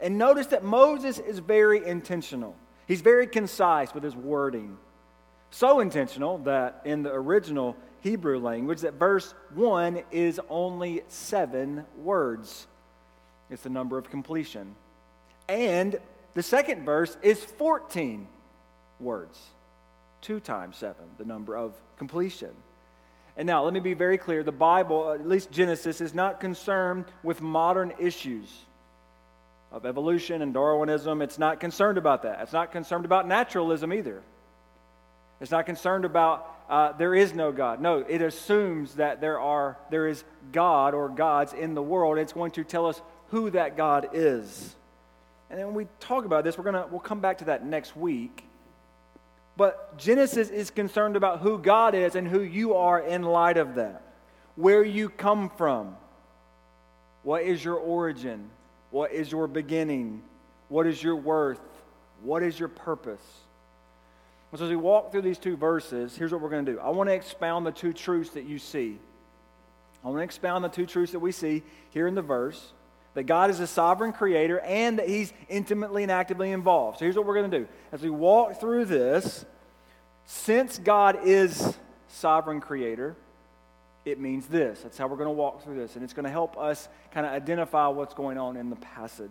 And 0.00 0.16
notice 0.16 0.46
that 0.48 0.62
Moses 0.62 1.18
is 1.18 1.40
very 1.40 1.84
intentional, 1.84 2.54
he's 2.86 3.00
very 3.00 3.26
concise 3.26 3.92
with 3.92 4.04
his 4.04 4.14
wording. 4.14 4.78
So 5.50 5.80
intentional 5.80 6.38
that 6.38 6.82
in 6.84 7.02
the 7.02 7.12
original, 7.12 7.76
Hebrew 8.00 8.38
language 8.38 8.80
that 8.80 8.94
verse 8.94 9.34
1 9.54 10.02
is 10.10 10.40
only 10.48 11.02
seven 11.08 11.84
words. 11.98 12.66
It's 13.50 13.62
the 13.62 13.70
number 13.70 13.98
of 13.98 14.10
completion. 14.10 14.74
And 15.48 15.98
the 16.34 16.42
second 16.42 16.84
verse 16.84 17.16
is 17.22 17.44
14 17.44 18.26
words. 19.00 19.38
Two 20.20 20.38
times 20.40 20.76
seven, 20.76 21.04
the 21.18 21.24
number 21.24 21.56
of 21.56 21.74
completion. 21.96 22.50
And 23.36 23.46
now, 23.46 23.64
let 23.64 23.72
me 23.72 23.80
be 23.80 23.94
very 23.94 24.18
clear 24.18 24.42
the 24.42 24.52
Bible, 24.52 25.12
at 25.12 25.26
least 25.26 25.50
Genesis, 25.50 26.00
is 26.00 26.12
not 26.12 26.40
concerned 26.40 27.06
with 27.22 27.40
modern 27.40 27.92
issues. 27.98 28.48
of 29.72 29.86
evolution 29.86 30.42
and 30.42 30.52
Darwinism. 30.52 31.22
It's 31.22 31.38
not 31.38 31.60
concerned 31.60 31.96
about 31.96 32.22
that. 32.24 32.40
It's 32.42 32.52
not 32.52 32.72
concerned 32.72 33.04
about 33.04 33.28
naturalism 33.28 33.92
either. 33.92 34.20
It's 35.40 35.52
not 35.52 35.64
concerned 35.64 36.04
about 36.04 36.59
uh, 36.70 36.92
there 36.92 37.16
is 37.16 37.34
no 37.34 37.50
God. 37.50 37.80
No, 37.80 37.98
it 37.98 38.22
assumes 38.22 38.94
that 38.94 39.20
there 39.20 39.40
are 39.40 39.76
there 39.90 40.06
is 40.06 40.22
God 40.52 40.94
or 40.94 41.08
gods 41.08 41.52
in 41.52 41.74
the 41.74 41.82
world. 41.82 42.16
It's 42.16 42.32
going 42.32 42.52
to 42.52 42.64
tell 42.64 42.86
us 42.86 43.02
who 43.30 43.50
that 43.50 43.76
God 43.76 44.10
is. 44.12 44.76
And 45.50 45.58
then 45.58 45.66
when 45.66 45.74
we 45.74 45.88
talk 45.98 46.24
about 46.24 46.44
this, 46.44 46.56
we're 46.56 46.64
gonna 46.64 46.86
we'll 46.88 47.00
come 47.00 47.18
back 47.18 47.38
to 47.38 47.46
that 47.46 47.66
next 47.66 47.96
week. 47.96 48.44
But 49.56 49.98
Genesis 49.98 50.48
is 50.48 50.70
concerned 50.70 51.16
about 51.16 51.40
who 51.40 51.58
God 51.58 51.96
is 51.96 52.14
and 52.14 52.26
who 52.26 52.40
you 52.40 52.74
are 52.74 53.00
in 53.00 53.22
light 53.22 53.56
of 53.56 53.74
that. 53.74 54.02
Where 54.54 54.84
you 54.84 55.08
come 55.08 55.50
from. 55.50 55.96
What 57.24 57.42
is 57.42 57.64
your 57.64 57.74
origin? 57.74 58.48
What 58.92 59.12
is 59.12 59.30
your 59.32 59.48
beginning? 59.48 60.22
What 60.68 60.86
is 60.86 61.02
your 61.02 61.16
worth? 61.16 61.60
What 62.22 62.44
is 62.44 62.58
your 62.58 62.68
purpose? 62.68 63.20
So, 64.56 64.64
as 64.64 64.70
we 64.70 64.76
walk 64.76 65.12
through 65.12 65.22
these 65.22 65.38
two 65.38 65.56
verses, 65.56 66.16
here's 66.16 66.32
what 66.32 66.40
we're 66.40 66.50
going 66.50 66.66
to 66.66 66.72
do. 66.72 66.80
I 66.80 66.90
want 66.90 67.08
to 67.08 67.14
expound 67.14 67.64
the 67.64 67.70
two 67.70 67.92
truths 67.92 68.30
that 68.30 68.44
you 68.44 68.58
see. 68.58 68.98
I 70.02 70.08
want 70.08 70.18
to 70.18 70.24
expound 70.24 70.64
the 70.64 70.68
two 70.68 70.86
truths 70.86 71.12
that 71.12 71.20
we 71.20 71.30
see 71.30 71.62
here 71.90 72.08
in 72.08 72.14
the 72.14 72.22
verse 72.22 72.72
that 73.14 73.24
God 73.24 73.50
is 73.50 73.60
a 73.60 73.66
sovereign 73.66 74.12
creator 74.12 74.60
and 74.60 74.98
that 74.98 75.08
He's 75.08 75.32
intimately 75.48 76.02
and 76.02 76.10
actively 76.10 76.50
involved. 76.50 76.98
So, 76.98 77.04
here's 77.04 77.16
what 77.16 77.26
we're 77.26 77.36
going 77.36 77.50
to 77.50 77.58
do. 77.60 77.68
As 77.92 78.02
we 78.02 78.10
walk 78.10 78.58
through 78.58 78.86
this, 78.86 79.44
since 80.26 80.78
God 80.78 81.20
is 81.24 81.76
sovereign 82.08 82.60
creator, 82.60 83.14
it 84.04 84.18
means 84.18 84.46
this. 84.46 84.80
That's 84.80 84.98
how 84.98 85.06
we're 85.06 85.16
going 85.16 85.28
to 85.28 85.32
walk 85.32 85.62
through 85.62 85.76
this. 85.76 85.94
And 85.94 86.02
it's 86.02 86.12
going 86.12 86.24
to 86.24 86.30
help 86.30 86.58
us 86.58 86.88
kind 87.12 87.24
of 87.24 87.32
identify 87.32 87.86
what's 87.86 88.14
going 88.14 88.38
on 88.38 88.56
in 88.56 88.70
the 88.70 88.76
passage. 88.76 89.30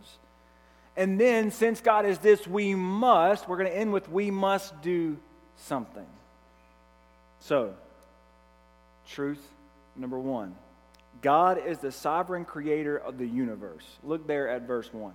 And 1.00 1.18
then, 1.18 1.52
since 1.52 1.80
God 1.80 2.06
is 2.06 2.18
this, 2.18 2.46
we 2.46 2.76
must, 2.76 3.48
we're 3.48 3.56
going 3.56 3.72
to 3.72 3.76
end 3.78 3.94
with 3.94 4.12
we 4.12 4.32
must 4.32 4.82
do 4.82 5.18
something. 5.56 6.06
So, 7.40 7.74
truth 9.08 9.42
number 9.96 10.20
one 10.20 10.56
God 11.22 11.66
is 11.66 11.78
the 11.80 11.94
sovereign 11.94 12.44
creator 12.44 12.98
of 12.98 13.18
the 13.18 13.26
universe. 13.26 13.86
Look 14.04 14.28
there 14.28 14.50
at 14.50 14.64
verse 14.64 14.94
1. 14.94 15.14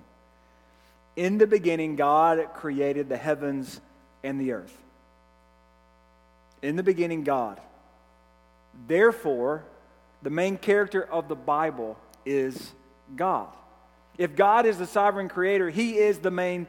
In 1.17 1.37
the 1.37 1.47
beginning, 1.47 1.97
God 1.97 2.43
created 2.55 3.11
the 3.11 3.19
heavens 3.19 3.79
and 4.23 4.41
the 4.41 4.53
earth. 4.53 4.75
In 6.63 6.77
the 6.77 6.83
beginning, 6.83 7.25
God. 7.25 7.61
Therefore, 8.89 9.65
the 10.23 10.31
main 10.31 10.57
character 10.57 11.05
of 11.05 11.29
the 11.29 11.37
Bible 11.37 11.99
is 12.25 12.73
God. 13.17 13.49
If 14.19 14.37
God 14.37 14.67
is 14.67 14.79
the 14.79 14.87
sovereign 14.87 15.29
creator, 15.29 15.71
He 15.71 15.97
is 15.99 16.19
the 16.19 16.31
main 16.31 16.67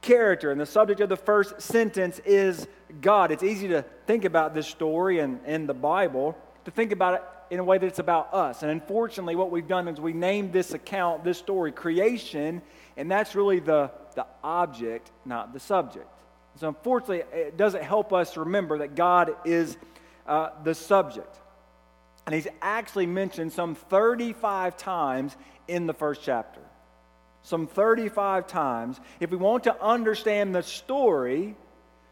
character. 0.00 0.50
And 0.50 0.60
the 0.60 0.66
subject 0.66 1.00
of 1.00 1.08
the 1.08 1.16
first 1.16 1.60
sentence 1.60 2.20
is 2.20 2.66
God. 3.00 3.32
It's 3.32 3.42
easy 3.42 3.68
to 3.68 3.82
think 4.06 4.24
about 4.24 4.54
this 4.54 4.66
story 4.66 5.18
and, 5.18 5.40
and 5.44 5.68
the 5.68 5.74
Bible, 5.74 6.36
to 6.64 6.70
think 6.70 6.92
about 6.92 7.14
it 7.14 7.22
in 7.50 7.60
a 7.60 7.64
way 7.64 7.78
that 7.78 7.86
it's 7.86 7.98
about 7.98 8.32
us. 8.34 8.62
And 8.62 8.70
unfortunately, 8.70 9.36
what 9.36 9.50
we've 9.50 9.68
done 9.68 9.86
is 9.88 10.00
we 10.00 10.12
named 10.12 10.52
this 10.52 10.72
account, 10.74 11.22
this 11.24 11.38
story, 11.38 11.70
creation, 11.70 12.62
and 12.96 13.10
that's 13.10 13.34
really 13.34 13.60
the, 13.60 13.90
the 14.14 14.26
object, 14.42 15.10
not 15.24 15.52
the 15.52 15.60
subject. 15.60 16.08
So 16.56 16.68
unfortunately, 16.68 17.22
it 17.32 17.56
doesn't 17.56 17.84
help 17.84 18.12
us 18.12 18.36
remember 18.36 18.78
that 18.78 18.94
God 18.94 19.36
is 19.44 19.76
uh, 20.26 20.50
the 20.64 20.74
subject. 20.74 21.36
And 22.24 22.34
he's 22.34 22.48
actually 22.62 23.06
mentioned 23.06 23.52
some 23.52 23.74
35 23.74 24.76
times 24.76 25.36
in 25.68 25.86
the 25.86 25.94
first 25.94 26.22
chapter 26.24 26.60
some 27.46 27.68
35 27.68 28.48
times. 28.48 28.98
If 29.20 29.30
we 29.30 29.36
want 29.36 29.64
to 29.64 29.80
understand 29.80 30.52
the 30.52 30.64
story, 30.64 31.54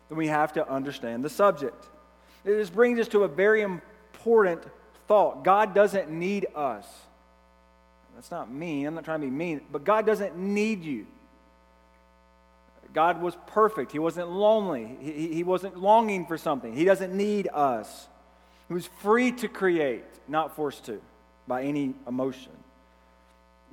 then 0.09 0.17
we 0.17 0.29
have 0.29 0.53
to 0.53 0.71
understand 0.71 1.25
the 1.25 1.29
subject. 1.29 1.85
This 2.45 2.71
brings 2.71 3.01
us 3.01 3.09
to 3.09 3.25
a 3.25 3.29
very 3.29 3.63
important 3.63 4.63
thought 5.09 5.43
God 5.43 5.75
doesn't 5.75 6.09
need 6.09 6.47
us. 6.55 6.87
That's 8.15 8.31
not 8.31 8.49
mean. 8.49 8.87
I'm 8.87 8.95
not 8.95 9.05
trying 9.05 9.23
to 9.23 9.27
be 9.27 9.33
mean, 9.33 9.63
but 9.73 9.83
God 9.83 10.07
doesn't 10.07 10.39
need 10.39 10.85
you. 10.85 11.05
God 12.93 13.21
was 13.21 13.37
perfect. 13.49 13.91
He 13.91 13.99
wasn't 13.99 14.31
lonely. 14.31 14.97
He, 15.01 15.35
he 15.35 15.43
wasn't 15.43 15.77
longing 15.77 16.27
for 16.27 16.39
something. 16.39 16.73
He 16.77 16.85
doesn't 16.85 17.13
need 17.13 17.49
us. 17.53 18.07
He 18.69 18.75
was 18.75 18.87
free 19.03 19.33
to 19.33 19.49
create, 19.49 20.05
not 20.29 20.55
forced 20.55 20.85
to 20.85 21.01
by 21.49 21.65
any 21.65 21.95
emotion. 22.07 22.53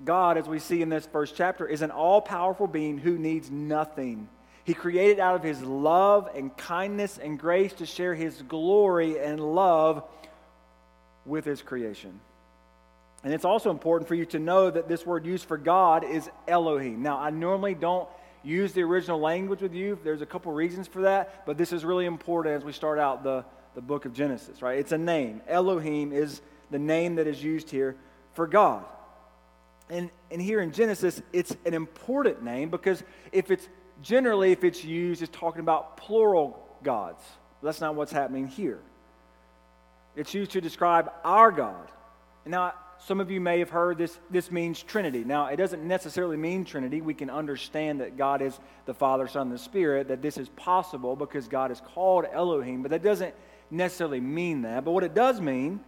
God, 0.03 0.37
as 0.37 0.47
we 0.47 0.59
see 0.59 0.81
in 0.81 0.89
this 0.89 1.05
first 1.05 1.35
chapter, 1.35 1.67
is 1.67 1.81
an 1.81 1.91
all 1.91 2.21
powerful 2.21 2.67
being 2.67 2.97
who 2.97 3.17
needs 3.17 3.51
nothing. 3.51 4.27
He 4.63 4.73
created 4.73 5.19
out 5.19 5.35
of 5.35 5.43
his 5.43 5.61
love 5.61 6.29
and 6.35 6.55
kindness 6.55 7.17
and 7.17 7.39
grace 7.39 7.73
to 7.73 7.85
share 7.85 8.13
his 8.13 8.41
glory 8.43 9.19
and 9.19 9.39
love 9.39 10.03
with 11.25 11.45
his 11.45 11.61
creation. 11.61 12.19
And 13.23 13.33
it's 13.33 13.45
also 13.45 13.69
important 13.69 14.07
for 14.07 14.15
you 14.15 14.25
to 14.27 14.39
know 14.39 14.69
that 14.69 14.87
this 14.87 15.05
word 15.05 15.25
used 15.25 15.45
for 15.45 15.57
God 15.57 16.03
is 16.03 16.29
Elohim. 16.47 17.03
Now, 17.03 17.19
I 17.19 17.29
normally 17.29 17.75
don't 17.75 18.07
use 18.43 18.73
the 18.73 18.81
original 18.81 19.19
language 19.19 19.61
with 19.61 19.73
you. 19.73 19.99
There's 20.03 20.21
a 20.21 20.25
couple 20.25 20.51
reasons 20.51 20.87
for 20.87 21.03
that, 21.03 21.45
but 21.45 21.57
this 21.57 21.71
is 21.71 21.85
really 21.85 22.05
important 22.05 22.55
as 22.55 22.63
we 22.63 22.71
start 22.71 22.97
out 22.97 23.23
the, 23.23 23.45
the 23.75 23.81
book 23.81 24.05
of 24.05 24.13
Genesis, 24.13 24.63
right? 24.63 24.79
It's 24.79 24.91
a 24.91 24.97
name. 24.97 25.41
Elohim 25.47 26.11
is 26.11 26.41
the 26.71 26.79
name 26.79 27.15
that 27.15 27.27
is 27.27 27.43
used 27.43 27.69
here 27.69 27.95
for 28.33 28.47
God. 28.47 28.83
And, 29.91 30.09
and 30.31 30.41
here 30.41 30.61
in 30.61 30.71
Genesis, 30.71 31.21
it's 31.33 31.55
an 31.65 31.73
important 31.73 32.41
name 32.41 32.69
because 32.69 33.03
if 33.33 33.51
it's 33.51 33.67
generally, 34.01 34.53
if 34.53 34.63
it's 34.63 34.85
used, 34.85 35.21
it's 35.21 35.37
talking 35.37 35.59
about 35.59 35.97
plural 35.97 36.57
gods. 36.81 37.21
That's 37.61 37.81
not 37.81 37.95
what's 37.95 38.13
happening 38.13 38.47
here. 38.47 38.79
It's 40.15 40.33
used 40.33 40.51
to 40.51 40.61
describe 40.61 41.11
our 41.25 41.51
God. 41.51 41.89
Now, 42.45 42.73
some 43.05 43.19
of 43.19 43.29
you 43.29 43.41
may 43.41 43.59
have 43.59 43.69
heard 43.69 43.97
this, 43.97 44.17
this 44.29 44.49
means 44.49 44.81
Trinity. 44.81 45.25
Now, 45.25 45.47
it 45.47 45.57
doesn't 45.57 45.85
necessarily 45.85 46.37
mean 46.37 46.63
Trinity. 46.63 47.01
We 47.01 47.13
can 47.13 47.29
understand 47.29 47.99
that 47.99 48.17
God 48.17 48.41
is 48.41 48.57
the 48.85 48.93
Father, 48.93 49.27
Son, 49.27 49.47
and 49.47 49.51
the 49.51 49.57
Spirit, 49.57 50.07
that 50.07 50.21
this 50.21 50.37
is 50.37 50.47
possible 50.49 51.17
because 51.17 51.49
God 51.49 51.69
is 51.69 51.81
called 51.81 52.25
Elohim, 52.31 52.81
but 52.81 52.91
that 52.91 53.03
doesn't 53.03 53.35
necessarily 53.69 54.21
mean 54.21 54.61
that. 54.61 54.85
But 54.85 54.91
what 54.91 55.03
it 55.03 55.13
does 55.13 55.41
mean 55.41 55.81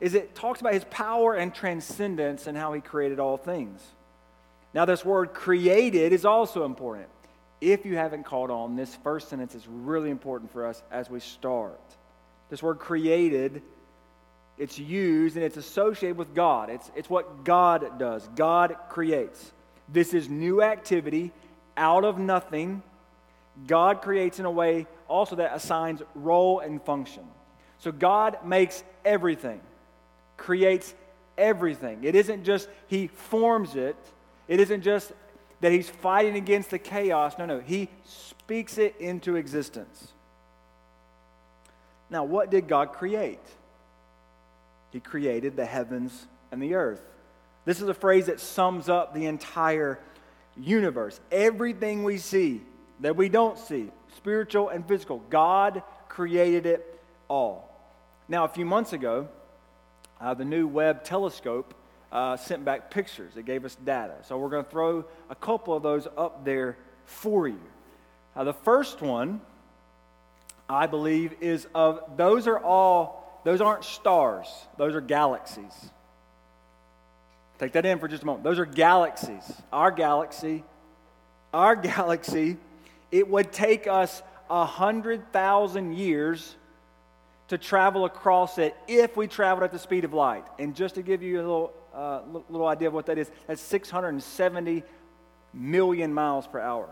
is 0.00 0.14
it 0.14 0.34
talks 0.34 0.60
about 0.60 0.74
his 0.74 0.84
power 0.84 1.34
and 1.34 1.54
transcendence 1.54 2.46
and 2.46 2.56
how 2.56 2.72
he 2.72 2.80
created 2.80 3.18
all 3.18 3.36
things. 3.36 3.82
Now, 4.74 4.84
this 4.84 5.04
word 5.04 5.32
created 5.34 6.12
is 6.12 6.24
also 6.24 6.64
important. 6.64 7.08
If 7.60 7.84
you 7.84 7.96
haven't 7.96 8.24
caught 8.24 8.50
on, 8.50 8.76
this 8.76 8.94
first 9.02 9.28
sentence 9.28 9.54
is 9.54 9.66
really 9.66 10.10
important 10.10 10.52
for 10.52 10.66
us 10.66 10.82
as 10.90 11.10
we 11.10 11.20
start. 11.20 11.80
This 12.50 12.62
word 12.62 12.78
created, 12.78 13.62
it's 14.56 14.78
used 14.78 15.36
and 15.36 15.44
it's 15.44 15.56
associated 15.56 16.16
with 16.16 16.34
God. 16.34 16.70
It's, 16.70 16.90
it's 16.94 17.10
what 17.10 17.44
God 17.44 17.98
does. 17.98 18.28
God 18.36 18.76
creates. 18.88 19.52
This 19.88 20.14
is 20.14 20.28
new 20.28 20.62
activity 20.62 21.32
out 21.76 22.04
of 22.04 22.18
nothing. 22.18 22.82
God 23.66 24.02
creates 24.02 24.38
in 24.38 24.44
a 24.44 24.50
way 24.50 24.86
also 25.08 25.36
that 25.36 25.54
assigns 25.54 26.02
role 26.14 26.60
and 26.60 26.80
function. 26.82 27.24
So 27.78 27.90
God 27.90 28.44
makes 28.44 28.84
everything 29.04 29.60
creates 30.38 30.94
everything. 31.36 32.04
It 32.04 32.14
isn't 32.14 32.44
just 32.44 32.68
he 32.86 33.08
forms 33.08 33.76
it, 33.76 33.96
it 34.48 34.60
isn't 34.60 34.80
just 34.80 35.12
that 35.60 35.72
he's 35.72 35.90
fighting 35.90 36.36
against 36.36 36.70
the 36.70 36.78
chaos. 36.78 37.34
No, 37.38 37.44
no, 37.44 37.60
he 37.60 37.90
speaks 38.04 38.78
it 38.78 38.94
into 38.98 39.36
existence. 39.36 40.12
Now, 42.08 42.24
what 42.24 42.50
did 42.50 42.68
God 42.68 42.94
create? 42.94 43.40
He 44.90 45.00
created 45.00 45.56
the 45.56 45.66
heavens 45.66 46.26
and 46.50 46.62
the 46.62 46.74
earth. 46.74 47.02
This 47.66 47.82
is 47.82 47.88
a 47.88 47.94
phrase 47.94 48.26
that 48.26 48.40
sums 48.40 48.88
up 48.88 49.12
the 49.12 49.26
entire 49.26 49.98
universe. 50.56 51.20
Everything 51.30 52.04
we 52.04 52.16
see 52.16 52.62
that 53.00 53.14
we 53.14 53.28
don't 53.28 53.58
see, 53.58 53.90
spiritual 54.16 54.70
and 54.70 54.86
physical, 54.88 55.22
God 55.28 55.82
created 56.08 56.64
it 56.64 57.00
all. 57.28 57.68
Now, 58.28 58.44
a 58.44 58.48
few 58.48 58.64
months 58.64 58.94
ago, 58.94 59.28
uh, 60.20 60.34
the 60.34 60.44
new 60.44 60.66
Webb 60.66 61.04
telescope 61.04 61.74
uh, 62.10 62.36
sent 62.36 62.64
back 62.64 62.90
pictures. 62.90 63.36
It 63.36 63.44
gave 63.44 63.64
us 63.64 63.76
data. 63.84 64.14
So 64.22 64.38
we're 64.38 64.48
going 64.48 64.64
to 64.64 64.70
throw 64.70 65.04
a 65.30 65.34
couple 65.34 65.74
of 65.74 65.82
those 65.82 66.06
up 66.16 66.44
there 66.44 66.76
for 67.04 67.48
you. 67.48 67.60
Uh, 68.34 68.44
the 68.44 68.52
first 68.52 69.02
one, 69.02 69.40
I 70.68 70.86
believe, 70.86 71.34
is 71.40 71.66
of 71.74 72.16
those 72.16 72.46
are 72.46 72.58
all, 72.58 73.40
those 73.44 73.60
aren't 73.60 73.84
stars, 73.84 74.46
those 74.76 74.94
are 74.94 75.00
galaxies. 75.00 75.90
Take 77.58 77.72
that 77.72 77.84
in 77.84 77.98
for 77.98 78.06
just 78.06 78.22
a 78.22 78.26
moment. 78.26 78.44
Those 78.44 78.60
are 78.60 78.64
galaxies. 78.64 79.52
Our 79.72 79.90
galaxy, 79.90 80.62
our 81.52 81.74
galaxy, 81.76 82.56
it 83.10 83.28
would 83.28 83.52
take 83.52 83.86
us 83.86 84.22
a 84.48 84.64
hundred 84.64 85.32
thousand 85.32 85.96
years 85.96 86.56
to 87.48 87.58
travel 87.58 88.04
across 88.04 88.58
it 88.58 88.76
if 88.86 89.16
we 89.16 89.26
traveled 89.26 89.64
at 89.64 89.72
the 89.72 89.78
speed 89.78 90.04
of 90.04 90.12
light. 90.12 90.44
And 90.58 90.74
just 90.74 90.94
to 90.96 91.02
give 91.02 91.22
you 91.22 91.38
a 91.38 91.42
little, 91.42 91.72
uh, 91.94 92.20
little 92.48 92.66
idea 92.66 92.88
of 92.88 92.94
what 92.94 93.06
that 93.06 93.18
is, 93.18 93.30
that's 93.46 93.62
670 93.62 94.82
million 95.54 96.12
miles 96.12 96.46
per 96.46 96.60
hour. 96.60 96.88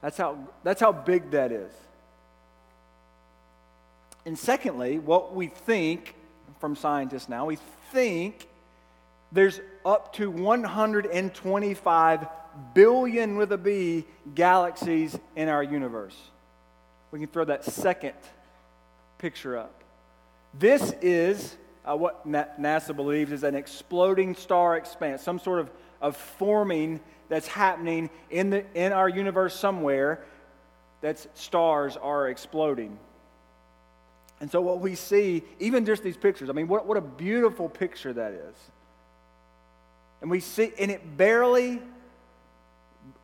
That's 0.00 0.16
how, 0.16 0.38
that's 0.64 0.80
how 0.80 0.92
big 0.92 1.30
that 1.30 1.52
is. 1.52 1.72
And 4.26 4.38
secondly, 4.38 4.98
what 4.98 5.34
we 5.34 5.46
think 5.46 6.14
from 6.60 6.76
scientists 6.76 7.28
now, 7.28 7.46
we 7.46 7.58
think 7.92 8.48
there's 9.30 9.60
up 9.84 10.12
to 10.14 10.30
125 10.30 12.26
billion 12.74 13.36
with 13.36 13.52
a 13.52 13.58
B 13.58 14.04
galaxies 14.34 15.18
in 15.36 15.48
our 15.48 15.62
universe. 15.62 16.16
We 17.10 17.20
can 17.20 17.28
throw 17.28 17.44
that 17.44 17.64
second 17.64 18.14
picture 19.22 19.56
up. 19.56 19.84
This 20.52 20.92
is 21.00 21.56
uh, 21.84 21.96
what 21.96 22.28
NASA 22.28 22.94
believes 22.94 23.30
is 23.30 23.44
an 23.44 23.54
exploding 23.54 24.34
star 24.34 24.76
expanse, 24.76 25.22
some 25.22 25.38
sort 25.38 25.60
of, 25.60 25.70
of 26.00 26.16
forming 26.16 26.98
that's 27.28 27.46
happening 27.46 28.10
in, 28.30 28.50
the, 28.50 28.64
in 28.74 28.92
our 28.92 29.08
universe 29.08 29.54
somewhere 29.54 30.24
that 31.02 31.24
stars 31.38 31.96
are 31.96 32.28
exploding. 32.28 32.98
And 34.40 34.50
so, 34.50 34.60
what 34.60 34.80
we 34.80 34.96
see, 34.96 35.44
even 35.60 35.86
just 35.86 36.02
these 36.02 36.16
pictures, 36.16 36.50
I 36.50 36.52
mean, 36.52 36.66
what, 36.66 36.86
what 36.86 36.96
a 36.96 37.00
beautiful 37.00 37.68
picture 37.68 38.12
that 38.12 38.32
is. 38.32 38.56
And 40.20 40.30
we 40.32 40.40
see, 40.40 40.72
and 40.80 40.90
it 40.90 41.16
barely, 41.16 41.80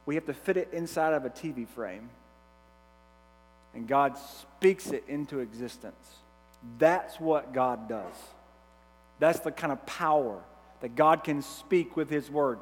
we 0.06 0.14
have 0.14 0.26
to 0.26 0.34
fit 0.34 0.56
it 0.56 0.68
inside 0.72 1.12
of 1.12 1.24
a 1.24 1.30
TV 1.30 1.66
frame. 1.66 2.08
And 3.78 3.86
God 3.86 4.18
speaks 4.18 4.88
it 4.88 5.04
into 5.06 5.38
existence. 5.38 5.94
That's 6.80 7.20
what 7.20 7.54
God 7.54 7.88
does. 7.88 8.16
That's 9.20 9.38
the 9.38 9.52
kind 9.52 9.72
of 9.72 9.86
power 9.86 10.40
that 10.80 10.96
God 10.96 11.22
can 11.22 11.42
speak 11.42 11.96
with 11.96 12.10
His 12.10 12.28
Word. 12.28 12.58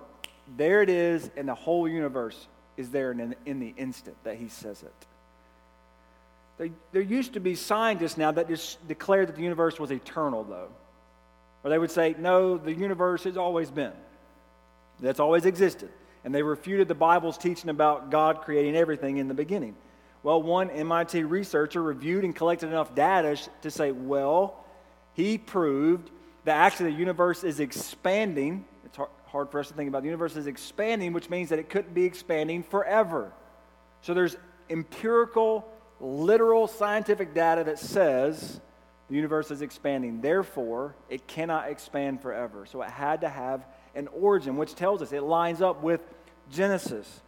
There 0.58 0.82
it 0.82 0.90
is, 0.90 1.30
and 1.34 1.48
the 1.48 1.54
whole 1.54 1.88
universe 1.88 2.48
is 2.76 2.90
there 2.90 3.12
in, 3.12 3.34
in 3.46 3.60
the 3.60 3.72
instant 3.78 4.14
that 4.24 4.36
He 4.36 4.48
says 4.48 4.82
it. 4.82 4.92
There, 6.58 6.68
there 6.92 7.00
used 7.00 7.32
to 7.32 7.40
be 7.40 7.54
scientists 7.54 8.18
now 8.18 8.30
that 8.32 8.46
just 8.46 8.86
declared 8.86 9.28
that 9.28 9.36
the 9.36 9.42
universe 9.42 9.80
was 9.80 9.90
eternal, 9.90 10.44
though. 10.44 10.68
Or 11.64 11.70
they 11.70 11.78
would 11.78 11.90
say, 11.90 12.14
no, 12.18 12.58
the 12.58 12.74
universe 12.74 13.24
has 13.24 13.38
always 13.38 13.70
been, 13.70 13.92
that's 15.00 15.18
always 15.18 15.46
existed. 15.46 15.88
And 16.26 16.34
they 16.34 16.42
refuted 16.42 16.88
the 16.88 16.94
Bible's 16.94 17.38
teaching 17.38 17.70
about 17.70 18.10
God 18.10 18.42
creating 18.42 18.76
everything 18.76 19.16
in 19.16 19.28
the 19.28 19.34
beginning. 19.34 19.76
Well, 20.26 20.42
one 20.42 20.70
MIT 20.70 21.22
researcher 21.22 21.80
reviewed 21.80 22.24
and 22.24 22.34
collected 22.34 22.66
enough 22.66 22.96
data 22.96 23.38
to 23.62 23.70
say, 23.70 23.92
well, 23.92 24.64
he 25.14 25.38
proved 25.38 26.10
that 26.42 26.56
actually 26.56 26.90
the 26.90 26.98
universe 26.98 27.44
is 27.44 27.60
expanding. 27.60 28.64
It's 28.84 28.98
hard 29.26 29.52
for 29.52 29.60
us 29.60 29.68
to 29.68 29.74
think 29.74 29.88
about. 29.88 30.02
The 30.02 30.08
universe 30.08 30.34
is 30.34 30.48
expanding, 30.48 31.12
which 31.12 31.30
means 31.30 31.50
that 31.50 31.60
it 31.60 31.70
couldn't 31.70 31.94
be 31.94 32.04
expanding 32.04 32.64
forever. 32.64 33.30
So 34.00 34.14
there's 34.14 34.36
empirical, 34.68 35.64
literal 36.00 36.66
scientific 36.66 37.32
data 37.32 37.62
that 37.62 37.78
says 37.78 38.60
the 39.08 39.14
universe 39.14 39.52
is 39.52 39.62
expanding. 39.62 40.22
Therefore, 40.22 40.96
it 41.08 41.28
cannot 41.28 41.70
expand 41.70 42.20
forever. 42.20 42.66
So 42.66 42.82
it 42.82 42.90
had 42.90 43.20
to 43.20 43.28
have 43.28 43.64
an 43.94 44.08
origin, 44.08 44.56
which 44.56 44.74
tells 44.74 45.02
us 45.02 45.12
it 45.12 45.22
lines 45.22 45.62
up 45.62 45.84
with 45.84 46.00
Genesis. 46.50 47.20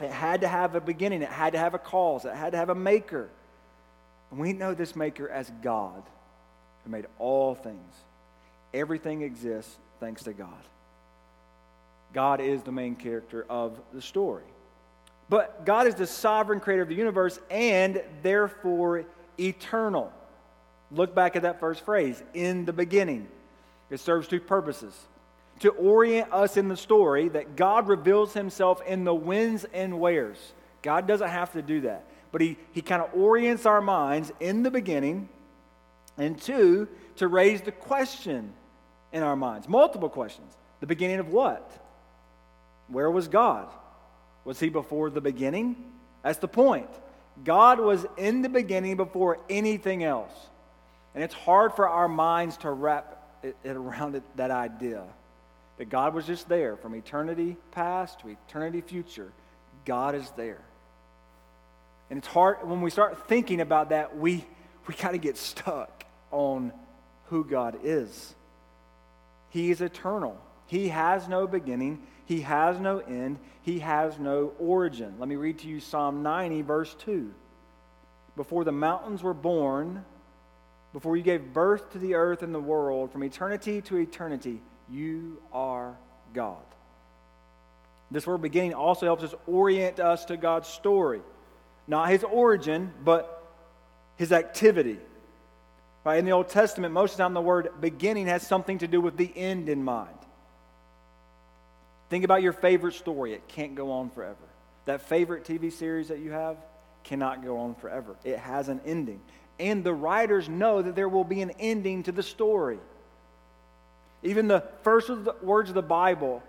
It 0.00 0.10
had 0.10 0.40
to 0.40 0.48
have 0.48 0.74
a 0.74 0.80
beginning, 0.80 1.22
it 1.22 1.28
had 1.28 1.52
to 1.52 1.58
have 1.58 1.74
a 1.74 1.78
cause, 1.78 2.24
it 2.24 2.34
had 2.34 2.52
to 2.52 2.58
have 2.58 2.70
a 2.70 2.74
maker. 2.74 3.28
And 4.30 4.40
we 4.40 4.52
know 4.52 4.74
this 4.74 4.96
maker 4.96 5.28
as 5.28 5.50
God 5.62 6.02
who 6.84 6.90
made 6.90 7.06
all 7.18 7.54
things. 7.54 7.94
Everything 8.74 9.22
exists 9.22 9.76
thanks 10.00 10.24
to 10.24 10.32
God. 10.32 10.48
God 12.12 12.40
is 12.40 12.62
the 12.62 12.72
main 12.72 12.96
character 12.96 13.46
of 13.48 13.78
the 13.92 14.02
story. 14.02 14.44
But 15.28 15.64
God 15.64 15.86
is 15.86 15.94
the 15.94 16.06
sovereign 16.06 16.60
creator 16.60 16.82
of 16.82 16.88
the 16.88 16.94
universe 16.94 17.38
and 17.50 18.02
therefore 18.22 19.04
eternal. 19.38 20.12
Look 20.90 21.14
back 21.14 21.36
at 21.36 21.42
that 21.42 21.60
first 21.60 21.84
phrase, 21.84 22.22
in 22.34 22.64
the 22.64 22.72
beginning. 22.72 23.28
It 23.88 24.00
serves 24.00 24.28
two 24.28 24.40
purposes 24.40 24.94
to 25.60 25.70
orient 25.70 26.32
us 26.32 26.56
in 26.56 26.68
the 26.68 26.76
story 26.76 27.28
that 27.28 27.56
God 27.56 27.88
reveals 27.88 28.32
himself 28.32 28.82
in 28.86 29.04
the 29.04 29.14
whens 29.14 29.64
and 29.72 30.00
wheres. 30.00 30.38
God 30.82 31.06
doesn't 31.06 31.28
have 31.28 31.52
to 31.52 31.62
do 31.62 31.82
that. 31.82 32.04
But 32.32 32.40
he, 32.40 32.56
he 32.72 32.82
kind 32.82 33.02
of 33.02 33.14
orients 33.14 33.66
our 33.66 33.80
minds 33.80 34.32
in 34.40 34.62
the 34.62 34.70
beginning, 34.70 35.28
and 36.18 36.40
two, 36.40 36.88
to 37.16 37.28
raise 37.28 37.60
the 37.60 37.72
question 37.72 38.52
in 39.12 39.22
our 39.22 39.36
minds 39.36 39.68
multiple 39.68 40.08
questions. 40.08 40.56
The 40.80 40.86
beginning 40.86 41.20
of 41.20 41.28
what? 41.28 41.70
Where 42.88 43.10
was 43.10 43.28
God? 43.28 43.68
Was 44.44 44.58
he 44.58 44.68
before 44.68 45.10
the 45.10 45.20
beginning? 45.20 45.76
That's 46.24 46.38
the 46.38 46.48
point. 46.48 46.88
God 47.44 47.78
was 47.78 48.04
in 48.16 48.42
the 48.42 48.48
beginning 48.48 48.96
before 48.96 49.38
anything 49.48 50.02
else. 50.02 50.32
And 51.14 51.22
it's 51.22 51.34
hard 51.34 51.74
for 51.74 51.88
our 51.88 52.08
minds 52.08 52.56
to 52.58 52.70
wrap 52.70 53.38
it, 53.42 53.56
around 53.64 54.20
that 54.36 54.50
idea 54.50 55.04
that 55.82 55.88
God 55.88 56.14
was 56.14 56.28
just 56.28 56.48
there 56.48 56.76
from 56.76 56.94
eternity 56.94 57.56
past 57.72 58.20
to 58.20 58.28
eternity 58.28 58.80
future. 58.80 59.32
God 59.84 60.14
is 60.14 60.30
there. 60.36 60.60
And 62.08 62.20
it's 62.20 62.28
hard 62.28 62.58
when 62.62 62.82
we 62.82 62.88
start 62.88 63.26
thinking 63.26 63.60
about 63.60 63.88
that, 63.88 64.16
we, 64.16 64.46
we 64.86 64.94
kind 64.94 65.16
of 65.16 65.20
get 65.20 65.36
stuck 65.36 66.04
on 66.30 66.72
who 67.30 67.44
God 67.44 67.80
is. 67.82 68.32
He 69.48 69.72
is 69.72 69.80
eternal. 69.80 70.40
He 70.68 70.86
has 70.86 71.26
no 71.26 71.48
beginning. 71.48 72.06
He 72.26 72.42
has 72.42 72.78
no 72.78 73.00
end. 73.00 73.40
He 73.62 73.80
has 73.80 74.20
no 74.20 74.52
origin. 74.60 75.16
Let 75.18 75.28
me 75.28 75.34
read 75.34 75.58
to 75.58 75.66
you 75.66 75.80
Psalm 75.80 76.22
90, 76.22 76.62
verse 76.62 76.94
2. 77.00 77.34
Before 78.36 78.62
the 78.62 78.70
mountains 78.70 79.20
were 79.20 79.34
born, 79.34 80.04
before 80.92 81.16
you 81.16 81.24
gave 81.24 81.52
birth 81.52 81.90
to 81.90 81.98
the 81.98 82.14
earth 82.14 82.44
and 82.44 82.54
the 82.54 82.60
world, 82.60 83.10
from 83.10 83.24
eternity 83.24 83.82
to 83.82 83.96
eternity, 83.96 84.62
you 84.90 85.40
are 85.52 85.96
God. 86.34 86.62
This 88.10 88.26
word 88.26 88.42
beginning 88.42 88.74
also 88.74 89.06
helps 89.06 89.24
us 89.24 89.34
orient 89.46 89.98
us 89.98 90.26
to 90.26 90.36
God's 90.36 90.68
story. 90.68 91.22
Not 91.86 92.10
his 92.10 92.24
origin, 92.24 92.92
but 93.04 93.42
his 94.16 94.32
activity. 94.32 94.98
Right? 96.04 96.18
In 96.18 96.24
the 96.24 96.32
Old 96.32 96.48
Testament, 96.48 96.92
most 96.92 97.12
of 97.12 97.16
the 97.18 97.22
time 97.24 97.34
the 97.34 97.40
word 97.40 97.70
beginning 97.80 98.26
has 98.26 98.46
something 98.46 98.78
to 98.78 98.88
do 98.88 99.00
with 99.00 99.16
the 99.16 99.32
end 99.34 99.68
in 99.68 99.82
mind. 99.82 100.16
Think 102.10 102.24
about 102.24 102.42
your 102.42 102.52
favorite 102.52 102.94
story. 102.94 103.32
It 103.32 103.48
can't 103.48 103.74
go 103.74 103.92
on 103.92 104.10
forever. 104.10 104.36
That 104.84 105.00
favorite 105.08 105.44
TV 105.44 105.72
series 105.72 106.08
that 106.08 106.18
you 106.18 106.32
have 106.32 106.58
cannot 107.04 107.42
go 107.42 107.58
on 107.58 107.74
forever. 107.76 108.16
It 108.24 108.38
has 108.38 108.68
an 108.68 108.80
ending. 108.84 109.20
And 109.58 109.82
the 109.84 109.94
writers 109.94 110.48
know 110.48 110.82
that 110.82 110.94
there 110.94 111.08
will 111.08 111.24
be 111.24 111.40
an 111.40 111.52
ending 111.58 112.02
to 112.02 112.12
the 112.12 112.22
story. 112.22 112.78
Even 114.22 114.48
the 114.48 114.64
first 114.82 115.10
words 115.42 115.68
of 115.68 115.74
the 115.74 115.82
Bible 115.82 116.42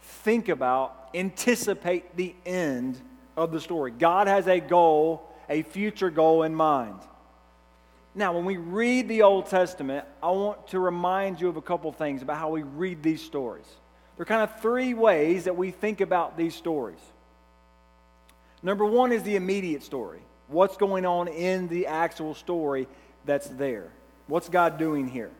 think 0.00 0.48
about, 0.48 1.08
anticipate 1.14 2.16
the 2.16 2.34
end 2.44 3.00
of 3.36 3.52
the 3.52 3.60
story. 3.60 3.90
God 3.90 4.26
has 4.26 4.46
a 4.46 4.60
goal, 4.60 5.28
a 5.48 5.62
future 5.62 6.10
goal 6.10 6.42
in 6.42 6.54
mind. 6.54 7.00
Now, 8.14 8.32
when 8.32 8.44
we 8.44 8.58
read 8.58 9.08
the 9.08 9.22
Old 9.22 9.46
Testament, 9.46 10.04
I 10.22 10.30
want 10.30 10.68
to 10.68 10.78
remind 10.78 11.40
you 11.40 11.48
of 11.48 11.56
a 11.56 11.62
couple 11.62 11.90
things 11.90 12.22
about 12.22 12.36
how 12.38 12.50
we 12.50 12.62
read 12.62 13.02
these 13.02 13.22
stories. 13.22 13.66
There 14.16 14.22
are 14.22 14.26
kind 14.26 14.42
of 14.42 14.60
three 14.60 14.94
ways 14.94 15.44
that 15.44 15.56
we 15.56 15.72
think 15.72 16.00
about 16.00 16.36
these 16.36 16.54
stories. 16.54 17.00
Number 18.62 18.84
one 18.84 19.10
is 19.10 19.24
the 19.24 19.34
immediate 19.36 19.82
story. 19.82 20.20
What's 20.46 20.76
going 20.76 21.04
on 21.04 21.26
in 21.28 21.66
the 21.68 21.86
actual 21.88 22.34
story 22.34 22.86
that's 23.24 23.48
there? 23.48 23.90
What's 24.26 24.48
God 24.48 24.78
doing 24.78 25.08
here? 25.08 25.30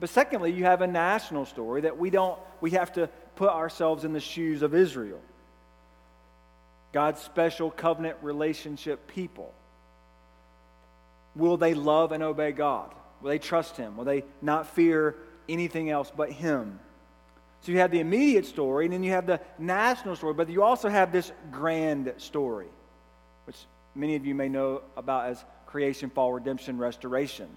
But 0.00 0.10
secondly, 0.10 0.52
you 0.52 0.64
have 0.64 0.80
a 0.82 0.86
national 0.86 1.46
story 1.46 1.82
that 1.82 1.98
we 1.98 2.10
don't, 2.10 2.38
we 2.60 2.72
have 2.72 2.92
to 2.94 3.08
put 3.36 3.50
ourselves 3.50 4.04
in 4.04 4.12
the 4.12 4.20
shoes 4.20 4.62
of 4.62 4.74
Israel. 4.74 5.20
God's 6.92 7.20
special 7.20 7.70
covenant 7.70 8.16
relationship 8.22 9.06
people. 9.08 9.52
Will 11.34 11.56
they 11.56 11.74
love 11.74 12.12
and 12.12 12.22
obey 12.22 12.52
God? 12.52 12.94
Will 13.20 13.30
they 13.30 13.38
trust 13.38 13.76
Him? 13.76 13.96
Will 13.96 14.04
they 14.04 14.24
not 14.40 14.68
fear 14.68 15.16
anything 15.48 15.90
else 15.90 16.12
but 16.16 16.30
Him? 16.30 16.78
So 17.62 17.72
you 17.72 17.78
have 17.78 17.90
the 17.90 18.00
immediate 18.00 18.46
story, 18.46 18.84
and 18.84 18.92
then 18.92 19.02
you 19.02 19.12
have 19.12 19.26
the 19.26 19.40
national 19.58 20.16
story, 20.16 20.34
but 20.34 20.48
you 20.50 20.62
also 20.62 20.88
have 20.88 21.10
this 21.12 21.32
grand 21.50 22.12
story, 22.18 22.68
which 23.46 23.56
many 23.94 24.16
of 24.16 24.26
you 24.26 24.34
may 24.34 24.48
know 24.48 24.82
about 24.96 25.26
as 25.26 25.42
creation, 25.66 26.10
fall, 26.10 26.32
redemption, 26.32 26.78
restoration. 26.78 27.48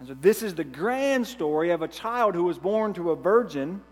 And 0.00 0.08
so 0.08 0.16
this 0.18 0.42
is 0.42 0.54
the 0.54 0.64
grand 0.64 1.26
story 1.26 1.70
of 1.70 1.82
a 1.82 1.88
child 1.88 2.34
who 2.34 2.44
was 2.44 2.58
born 2.58 2.94
to 2.94 3.10
a 3.10 3.16
virgin, 3.16 3.82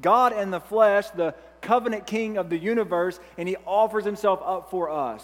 God 0.00 0.32
in 0.32 0.50
the 0.50 0.60
flesh, 0.60 1.10
the 1.10 1.34
covenant 1.60 2.06
king 2.06 2.38
of 2.38 2.48
the 2.48 2.56
universe, 2.56 3.20
and 3.36 3.46
he 3.46 3.56
offers 3.66 4.04
himself 4.04 4.40
up 4.42 4.70
for 4.70 4.90
us. 4.90 5.22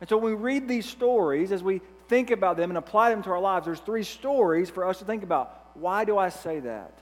And 0.00 0.08
so 0.08 0.18
when 0.18 0.32
we 0.32 0.36
read 0.36 0.66
these 0.66 0.86
stories, 0.86 1.52
as 1.52 1.62
we 1.62 1.80
think 2.08 2.32
about 2.32 2.56
them 2.56 2.70
and 2.70 2.78
apply 2.78 3.10
them 3.10 3.22
to 3.22 3.30
our 3.30 3.40
lives, 3.40 3.66
there's 3.66 3.80
three 3.80 4.02
stories 4.02 4.68
for 4.68 4.84
us 4.84 4.98
to 4.98 5.04
think 5.04 5.22
about. 5.22 5.56
Why 5.74 6.04
do 6.04 6.18
I 6.18 6.30
say 6.30 6.58
that? 6.60 6.98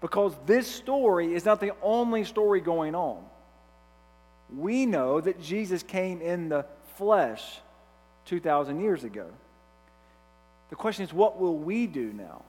Because 0.00 0.34
this 0.46 0.66
story 0.66 1.34
is 1.34 1.44
not 1.44 1.60
the 1.60 1.72
only 1.80 2.24
story 2.24 2.60
going 2.60 2.96
on. 2.96 3.24
We 4.52 4.84
know 4.84 5.20
that 5.20 5.40
Jesus 5.40 5.82
came 5.84 6.22
in 6.22 6.48
the 6.48 6.66
flesh 6.96 7.60
2,000 8.24 8.80
years 8.80 9.04
ago. 9.04 9.26
The 10.70 10.76
question 10.76 11.04
is, 11.04 11.12
what 11.12 11.38
will 11.38 11.56
we 11.56 11.86
do 11.86 12.12
now? 12.12 12.42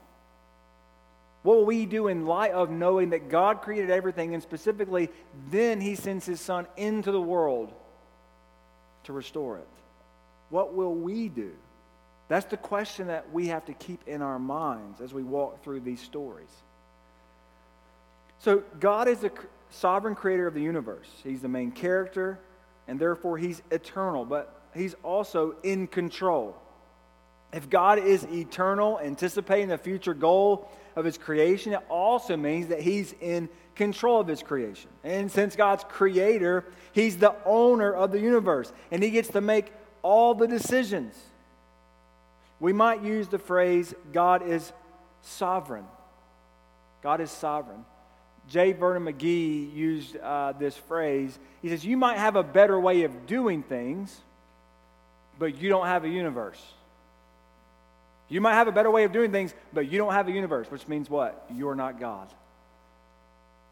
What 1.42 1.56
will 1.56 1.66
we 1.66 1.86
do 1.86 2.08
in 2.08 2.26
light 2.26 2.52
of 2.52 2.70
knowing 2.70 3.10
that 3.10 3.30
God 3.30 3.62
created 3.62 3.90
everything 3.90 4.34
and 4.34 4.42
specifically 4.42 5.08
then 5.50 5.80
He 5.80 5.94
sends 5.94 6.26
His 6.26 6.40
Son 6.40 6.66
into 6.76 7.12
the 7.12 7.20
world 7.20 7.72
to 9.04 9.12
restore 9.12 9.56
it? 9.58 9.68
What 10.50 10.74
will 10.74 10.94
we 10.94 11.28
do? 11.28 11.52
That's 12.28 12.46
the 12.46 12.56
question 12.56 13.06
that 13.06 13.32
we 13.32 13.48
have 13.48 13.64
to 13.66 13.72
keep 13.72 14.06
in 14.06 14.22
our 14.22 14.38
minds 14.38 15.00
as 15.00 15.14
we 15.14 15.22
walk 15.22 15.64
through 15.64 15.80
these 15.80 16.00
stories. 16.00 16.50
So, 18.38 18.62
God 18.78 19.08
is 19.08 19.20
the 19.20 19.32
sovereign 19.70 20.14
creator 20.14 20.46
of 20.46 20.54
the 20.54 20.62
universe. 20.62 21.08
He's 21.24 21.40
the 21.40 21.48
main 21.48 21.72
character, 21.72 22.38
and 22.86 23.00
therefore 23.00 23.38
He's 23.38 23.62
eternal, 23.70 24.24
but 24.24 24.60
He's 24.74 24.94
also 25.02 25.56
in 25.62 25.86
control. 25.86 26.56
If 27.52 27.68
God 27.68 27.98
is 27.98 28.24
eternal, 28.24 29.00
anticipating 29.00 29.68
the 29.68 29.78
future 29.78 30.14
goal 30.14 30.70
of 30.94 31.04
his 31.04 31.18
creation, 31.18 31.72
it 31.72 31.80
also 31.88 32.36
means 32.36 32.68
that 32.68 32.80
he's 32.80 33.14
in 33.20 33.48
control 33.74 34.20
of 34.20 34.28
his 34.28 34.42
creation. 34.42 34.90
And 35.02 35.30
since 35.30 35.56
God's 35.56 35.84
creator, 35.88 36.64
he's 36.92 37.16
the 37.16 37.34
owner 37.44 37.92
of 37.92 38.12
the 38.12 38.20
universe, 38.20 38.72
and 38.90 39.02
he 39.02 39.10
gets 39.10 39.28
to 39.30 39.40
make 39.40 39.72
all 40.02 40.34
the 40.34 40.46
decisions. 40.46 41.14
We 42.60 42.72
might 42.72 43.02
use 43.02 43.28
the 43.28 43.38
phrase, 43.38 43.94
God 44.12 44.46
is 44.46 44.72
sovereign. 45.22 45.86
God 47.02 47.20
is 47.20 47.30
sovereign. 47.30 47.84
J. 48.48 48.72
Vernon 48.72 49.04
McGee 49.04 49.74
used 49.74 50.16
uh, 50.16 50.52
this 50.58 50.76
phrase. 50.76 51.38
He 51.62 51.68
says, 51.68 51.84
You 51.84 51.96
might 51.96 52.18
have 52.18 52.36
a 52.36 52.42
better 52.42 52.78
way 52.78 53.04
of 53.04 53.26
doing 53.26 53.62
things, 53.62 54.20
but 55.38 55.56
you 55.56 55.68
don't 55.68 55.86
have 55.86 56.04
a 56.04 56.08
universe. 56.08 56.60
You 58.30 58.40
might 58.40 58.54
have 58.54 58.68
a 58.68 58.72
better 58.72 58.90
way 58.90 59.02
of 59.04 59.12
doing 59.12 59.32
things, 59.32 59.52
but 59.72 59.90
you 59.90 59.98
don't 59.98 60.12
have 60.12 60.28
a 60.28 60.32
universe, 60.32 60.70
which 60.70 60.86
means 60.86 61.10
what? 61.10 61.44
You're 61.52 61.74
not 61.74 61.98
God. 61.98 62.32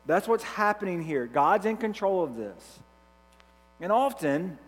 That's 0.05 0.27
what's 0.27 0.43
happening 0.43 1.03
here. 1.03 1.27
God's 1.27 1.65
in 1.65 1.77
control 1.77 2.25
of 2.25 2.37
this. 2.37 2.79
And 3.81 3.93
often, 3.93 4.59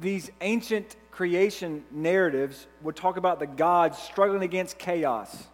these 0.00 0.30
ancient 0.40 0.96
creation 1.12 1.84
narratives 1.92 2.66
would 2.82 2.96
talk 2.96 3.16
about 3.16 3.38
the 3.38 3.46
gods 3.46 3.98
struggling 3.98 4.42
against 4.42 4.78
chaos. 4.78 5.44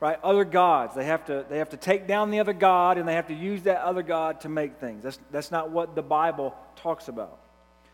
Right? 0.00 0.18
Other 0.22 0.44
gods. 0.44 0.94
They 0.94 1.04
have 1.04 1.26
to, 1.26 1.44
they 1.50 1.58
have 1.58 1.70
to 1.70 1.76
take 1.76 2.06
down 2.06 2.30
the 2.30 2.40
other 2.40 2.54
God 2.54 2.96
and 2.96 3.06
they 3.06 3.14
have 3.14 3.28
to 3.28 3.34
use 3.34 3.62
that 3.64 3.82
other 3.82 4.02
God 4.02 4.40
to 4.40 4.48
make 4.48 4.76
things. 4.76 5.02
That's, 5.02 5.18
that's 5.30 5.50
not 5.50 5.70
what 5.70 5.94
the 5.94 6.02
Bible 6.02 6.54
talks 6.76 7.08
about. 7.08 7.38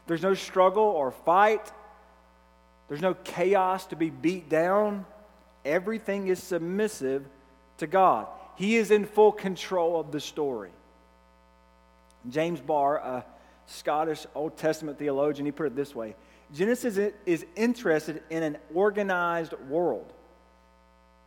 There's 0.07 0.23
no 0.23 0.35
struggle 0.35 0.85
or 0.85 1.11
fight 1.11 1.73
there's 2.91 3.01
no 3.01 3.15
chaos 3.15 3.87
to 3.87 3.97
be 3.97 4.11
beat 4.11 4.49
down. 4.49 5.07
Everything 5.65 6.27
is 6.27 6.43
submissive 6.43 7.25
to 7.79 7.87
God. 7.87 8.27
He 8.57 8.75
is 8.75 8.91
in 8.91 9.05
full 9.07 9.31
control 9.31 10.01
of 10.01 10.11
the 10.11 10.19
story. 10.19 10.73
James 12.29 12.61
Barr, 12.61 12.97
a 12.97 13.25
Scottish 13.67 14.27
Old 14.35 14.57
Testament 14.57 14.99
theologian, 14.99 15.47
he 15.47 15.53
put 15.53 15.67
it 15.67 15.77
this 15.77 15.95
way 15.95 16.17
Genesis 16.53 17.13
is 17.27 17.47
interested 17.55 18.25
in 18.29 18.43
an 18.43 18.59
organized 18.75 19.55
world 19.69 20.13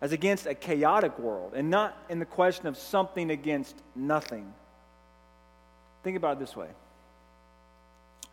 as 0.02 0.12
against 0.12 0.48
a 0.48 0.54
chaotic 0.54 1.18
world 1.18 1.54
and 1.56 1.70
not 1.70 1.98
in 2.10 2.20
the 2.20 2.26
question 2.26 2.68
of 2.68 2.78
something 2.78 3.32
against 3.32 3.74
nothing. 3.96 4.54
Think 6.04 6.18
about 6.18 6.36
it 6.36 6.40
this 6.42 6.58
way. 6.58 6.68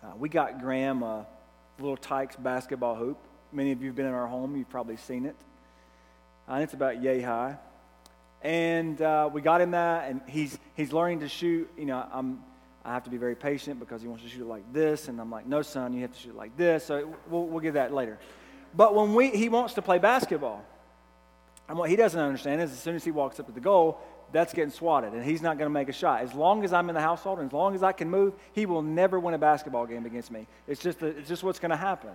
Uh, 0.03 0.09
we 0.19 0.29
got 0.29 0.61
Graham 0.61 1.05
a 1.05 1.27
little 1.83 1.97
Tikes 1.97 2.37
basketball 2.37 2.95
hoop. 2.95 3.19
Many 3.53 3.73
of 3.73 3.81
you 3.81 3.88
have 3.88 3.97
been 3.97 4.07
in 4.07 4.14
our 4.14 4.27
home, 4.27 4.57
you've 4.57 4.71
probably 4.71 4.97
seen 4.97 5.27
it. 5.27 5.37
Uh, 6.49 6.55
and 6.55 6.62
it's 6.62 6.75
about 6.75 7.03
yay 7.03 7.21
high. 7.21 7.57
And 8.43 9.01
uh, 9.03 9.29
we 9.33 9.43
got 9.43 9.61
him 9.61 9.73
that, 9.73 10.09
and 10.09 10.21
he's, 10.27 10.59
he's 10.75 10.93
learning 10.93 11.21
to 11.21 11.29
shoot. 11.29 11.71
You 11.77 11.87
know, 11.87 12.07
I'm, 12.12 12.43
I 12.85 12.95
have 12.95 13.05
to 13.05 13.11
be 13.11 13.19
very 13.19 13.37
patient 13.37 13.79
because 13.79 14.01
he 14.01 14.09
wants 14.09 14.23
to 14.23 14.31
shoot 14.31 14.40
it 14.40 14.47
like 14.47 14.73
this. 14.73 15.09
And 15.09 15.21
I'm 15.21 15.31
like, 15.31 15.47
no, 15.47 15.62
son, 15.62 15.93
you 15.93 16.03
have 16.03 16.12
to 16.12 16.19
shoot 16.19 16.31
it 16.31 16.37
like 16.37 16.57
this. 16.57 16.85
So 16.85 17.14
we'll, 17.29 17.47
we'll 17.47 17.61
get 17.61 17.75
that 17.75 17.93
later. 17.93 18.19
But 18.75 18.95
when 18.95 19.14
we, 19.14 19.31
he 19.31 19.49
wants 19.49 19.75
to 19.75 19.83
play 19.83 19.99
basketball, 19.99 20.64
and 21.69 21.77
what 21.77 21.90
he 21.90 21.97
doesn't 21.97 22.19
understand 22.19 22.62
is 22.62 22.73
as 22.73 22.79
soon 22.79 22.97
as 22.97 23.05
he 23.05 23.11
walks 23.11 23.38
up 23.38 23.47
to 23.47 23.53
the 23.53 23.61
goal, 23.61 24.01
that's 24.33 24.53
getting 24.53 24.71
swatted, 24.71 25.12
and 25.12 25.25
he's 25.25 25.43
not 25.43 25.59
going 25.59 25.66
to 25.66 25.73
make 25.73 25.88
a 25.88 25.93
shot. 25.93 26.23
As 26.23 26.35
long 26.35 26.64
as 26.64 26.73
I'm 26.73 26.88
in 26.88 26.95
the 26.95 27.01
household 27.01 27.38
and 27.40 27.49
as 27.49 27.53
long 27.53 27.75
as 27.75 27.83
I 27.83 27.93
can 27.93 28.09
move, 28.09 28.35
he 28.53 28.66
will 28.66 28.83
never 28.83 29.19
win 29.19 29.35
a 29.35 29.38
basketball 29.38 29.87
game 29.87 30.07
against 30.07 30.31
me. 30.31 30.47
It's 30.69 30.81
just, 30.81 31.03
it's 31.03 31.29
just 31.29 31.43
what's 31.43 31.59
going 31.59 31.71
to 31.71 31.77
happen. 31.77 32.11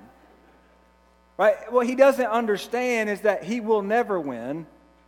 Right? 1.38 1.72
What 1.72 1.88
he 1.88 1.96
doesn't 1.96 2.26
understand 2.26 3.10
is 3.10 3.22
that 3.22 3.44
he 3.44 3.60
will 3.60 3.82
never 3.82 4.20
win 4.20 4.66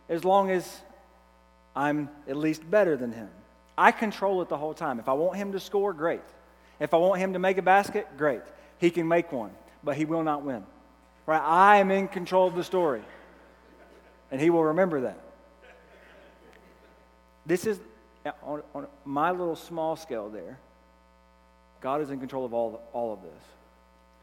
as 0.08 0.24
long 0.24 0.50
as 0.50 0.80
I'm 1.74 2.10
at 2.28 2.36
least 2.36 2.68
better 2.70 2.96
than 2.96 3.12
him. 3.12 3.30
I 3.76 3.92
control 3.92 4.42
it 4.42 4.48
the 4.48 4.56
whole 4.56 4.74
time. 4.74 4.98
If 4.98 5.08
I 5.08 5.14
want 5.14 5.36
him 5.36 5.52
to 5.52 5.60
score, 5.60 5.92
great. 5.92 6.20
If 6.80 6.92
I 6.92 6.98
want 6.98 7.20
him 7.20 7.32
to 7.32 7.38
make 7.38 7.56
a 7.56 7.62
basket, 7.62 8.06
great. 8.18 8.42
He 8.78 8.90
can 8.90 9.08
make 9.08 9.32
one, 9.32 9.50
but 9.82 9.96
he 9.96 10.04
will 10.04 10.22
not 10.22 10.42
win. 10.42 10.64
Right? 11.26 11.40
I 11.40 11.76
am 11.78 11.90
in 11.90 12.08
control 12.08 12.46
of 12.46 12.54
the 12.54 12.64
story. 12.64 13.02
And 14.30 14.40
he 14.40 14.50
will 14.50 14.64
remember 14.64 15.02
that. 15.02 15.18
This 17.48 17.66
is 17.66 17.80
on, 18.42 18.62
on 18.74 18.86
my 19.06 19.30
little 19.30 19.56
small 19.56 19.96
scale 19.96 20.28
there. 20.28 20.58
God 21.80 22.02
is 22.02 22.10
in 22.10 22.20
control 22.20 22.44
of 22.44 22.52
all, 22.52 22.82
all 22.92 23.12
of 23.14 23.22
this. 23.22 23.42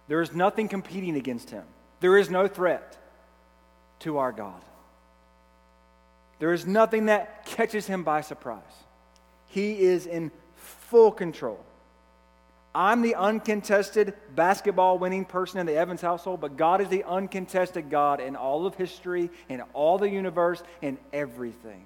There 0.07 0.21
is 0.21 0.33
nothing 0.33 0.67
competing 0.67 1.15
against 1.15 1.49
him. 1.49 1.63
There 2.01 2.17
is 2.17 2.29
no 2.29 2.47
threat 2.47 2.97
to 4.01 4.19
our 4.19 4.31
God. 4.31 4.61
There 6.38 6.53
is 6.53 6.67
nothing 6.67 7.07
that 7.07 7.45
catches 7.45 7.88
him 7.88 8.03
by 8.03 8.21
surprise. 8.21 8.61
He 9.47 9.79
is 9.79 10.05
in 10.05 10.31
full 10.55 11.11
control. 11.11 11.59
I'm 12.75 13.01
the 13.01 13.15
uncontested 13.15 14.13
basketball 14.35 14.99
winning 14.99 15.25
person 15.25 15.59
in 15.59 15.65
the 15.65 15.75
Evans 15.75 16.01
household, 16.01 16.41
but 16.41 16.57
God 16.57 16.81
is 16.81 16.89
the 16.89 17.05
uncontested 17.05 17.89
God 17.89 18.19
in 18.19 18.35
all 18.35 18.67
of 18.67 18.75
history, 18.75 19.31
in 19.49 19.61
all 19.73 19.97
the 19.97 20.09
universe, 20.09 20.61
in 20.81 20.99
everything. 21.11 21.85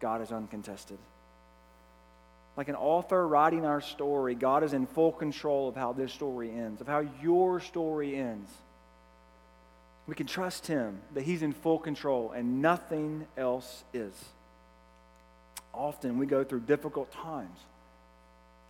God 0.00 0.22
is 0.22 0.32
uncontested. 0.32 0.98
Like 2.56 2.68
an 2.68 2.74
author 2.74 3.26
writing 3.26 3.64
our 3.64 3.80
story, 3.80 4.34
God 4.34 4.64
is 4.64 4.72
in 4.72 4.86
full 4.86 5.12
control 5.12 5.68
of 5.68 5.76
how 5.76 5.92
this 5.92 6.12
story 6.12 6.50
ends, 6.50 6.80
of 6.80 6.88
how 6.88 7.06
your 7.22 7.60
story 7.60 8.16
ends. 8.16 8.50
We 10.08 10.14
can 10.14 10.26
trust 10.26 10.66
Him 10.66 11.00
that 11.14 11.22
He's 11.22 11.42
in 11.42 11.52
full 11.52 11.78
control 11.78 12.32
and 12.32 12.60
nothing 12.60 13.26
else 13.36 13.84
is. 13.92 14.12
Often 15.72 16.18
we 16.18 16.26
go 16.26 16.42
through 16.42 16.60
difficult 16.60 17.12
times 17.12 17.58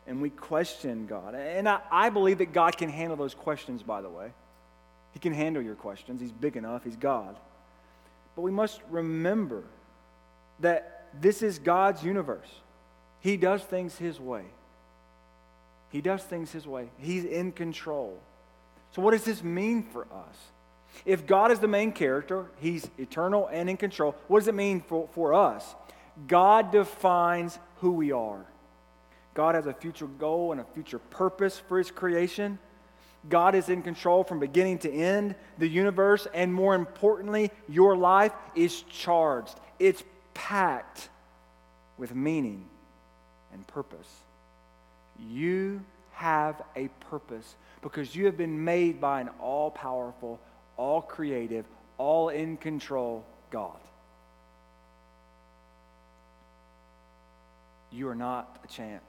and 0.06 0.20
we 0.20 0.30
question 0.30 1.06
God. 1.06 1.34
And 1.34 1.68
I, 1.68 1.80
I, 1.90 2.10
believe 2.10 2.38
that 2.38 2.52
God 2.52 2.76
can 2.76 2.88
handle 2.88 3.16
those 3.16 3.34
questions, 3.34 3.82
by 3.82 4.02
the 4.02 4.08
way. 4.08 4.32
He 5.12 5.18
can 5.18 5.32
handle 5.32 5.62
your 5.62 5.74
questions. 5.74 6.20
He's 6.20 6.32
big 6.32 6.56
enough, 6.56 6.84
He's 6.84 6.96
God. 6.96 7.36
But 8.34 8.42
we 8.42 8.50
must 8.50 8.80
remember 8.90 9.64
that 10.60 10.97
this 11.20 11.42
is 11.42 11.58
God's 11.58 12.02
universe. 12.02 12.48
He 13.20 13.36
does 13.36 13.62
things 13.62 13.96
His 13.96 14.20
way. 14.20 14.44
He 15.90 16.00
does 16.00 16.22
things 16.22 16.52
His 16.52 16.66
way. 16.66 16.90
He's 16.98 17.24
in 17.24 17.52
control. 17.52 18.18
So, 18.92 19.02
what 19.02 19.12
does 19.12 19.24
this 19.24 19.42
mean 19.42 19.82
for 19.82 20.02
us? 20.04 20.36
If 21.04 21.26
God 21.26 21.50
is 21.50 21.58
the 21.58 21.68
main 21.68 21.92
character, 21.92 22.46
He's 22.60 22.88
eternal 22.98 23.48
and 23.52 23.68
in 23.68 23.76
control, 23.76 24.14
what 24.26 24.40
does 24.40 24.48
it 24.48 24.54
mean 24.54 24.80
for, 24.80 25.08
for 25.12 25.34
us? 25.34 25.74
God 26.26 26.72
defines 26.72 27.58
who 27.76 27.92
we 27.92 28.12
are. 28.12 28.44
God 29.34 29.54
has 29.54 29.66
a 29.66 29.72
future 29.72 30.06
goal 30.06 30.52
and 30.52 30.60
a 30.60 30.64
future 30.74 30.98
purpose 30.98 31.58
for 31.58 31.78
His 31.78 31.90
creation. 31.90 32.58
God 33.28 33.54
is 33.54 33.68
in 33.68 33.82
control 33.82 34.24
from 34.24 34.40
beginning 34.40 34.78
to 34.78 34.92
end. 34.92 35.34
The 35.58 35.68
universe, 35.68 36.26
and 36.32 36.52
more 36.52 36.74
importantly, 36.74 37.50
your 37.68 37.96
life 37.96 38.32
is 38.54 38.82
charged, 38.82 39.54
it's 39.78 40.02
packed 40.38 41.08
with 41.98 42.14
meaning 42.14 42.64
and 43.52 43.66
purpose. 43.66 44.08
You 45.18 45.80
have 46.12 46.62
a 46.76 46.88
purpose 47.10 47.56
because 47.82 48.14
you 48.14 48.26
have 48.26 48.36
been 48.36 48.64
made 48.64 49.00
by 49.00 49.20
an 49.20 49.30
all 49.40 49.72
powerful, 49.72 50.38
all 50.76 51.02
creative, 51.02 51.64
all 51.98 52.28
in 52.28 52.56
control 52.56 53.26
God. 53.50 53.80
You 57.90 58.08
are 58.08 58.14
not 58.14 58.60
a 58.62 58.68
chance. 58.68 59.02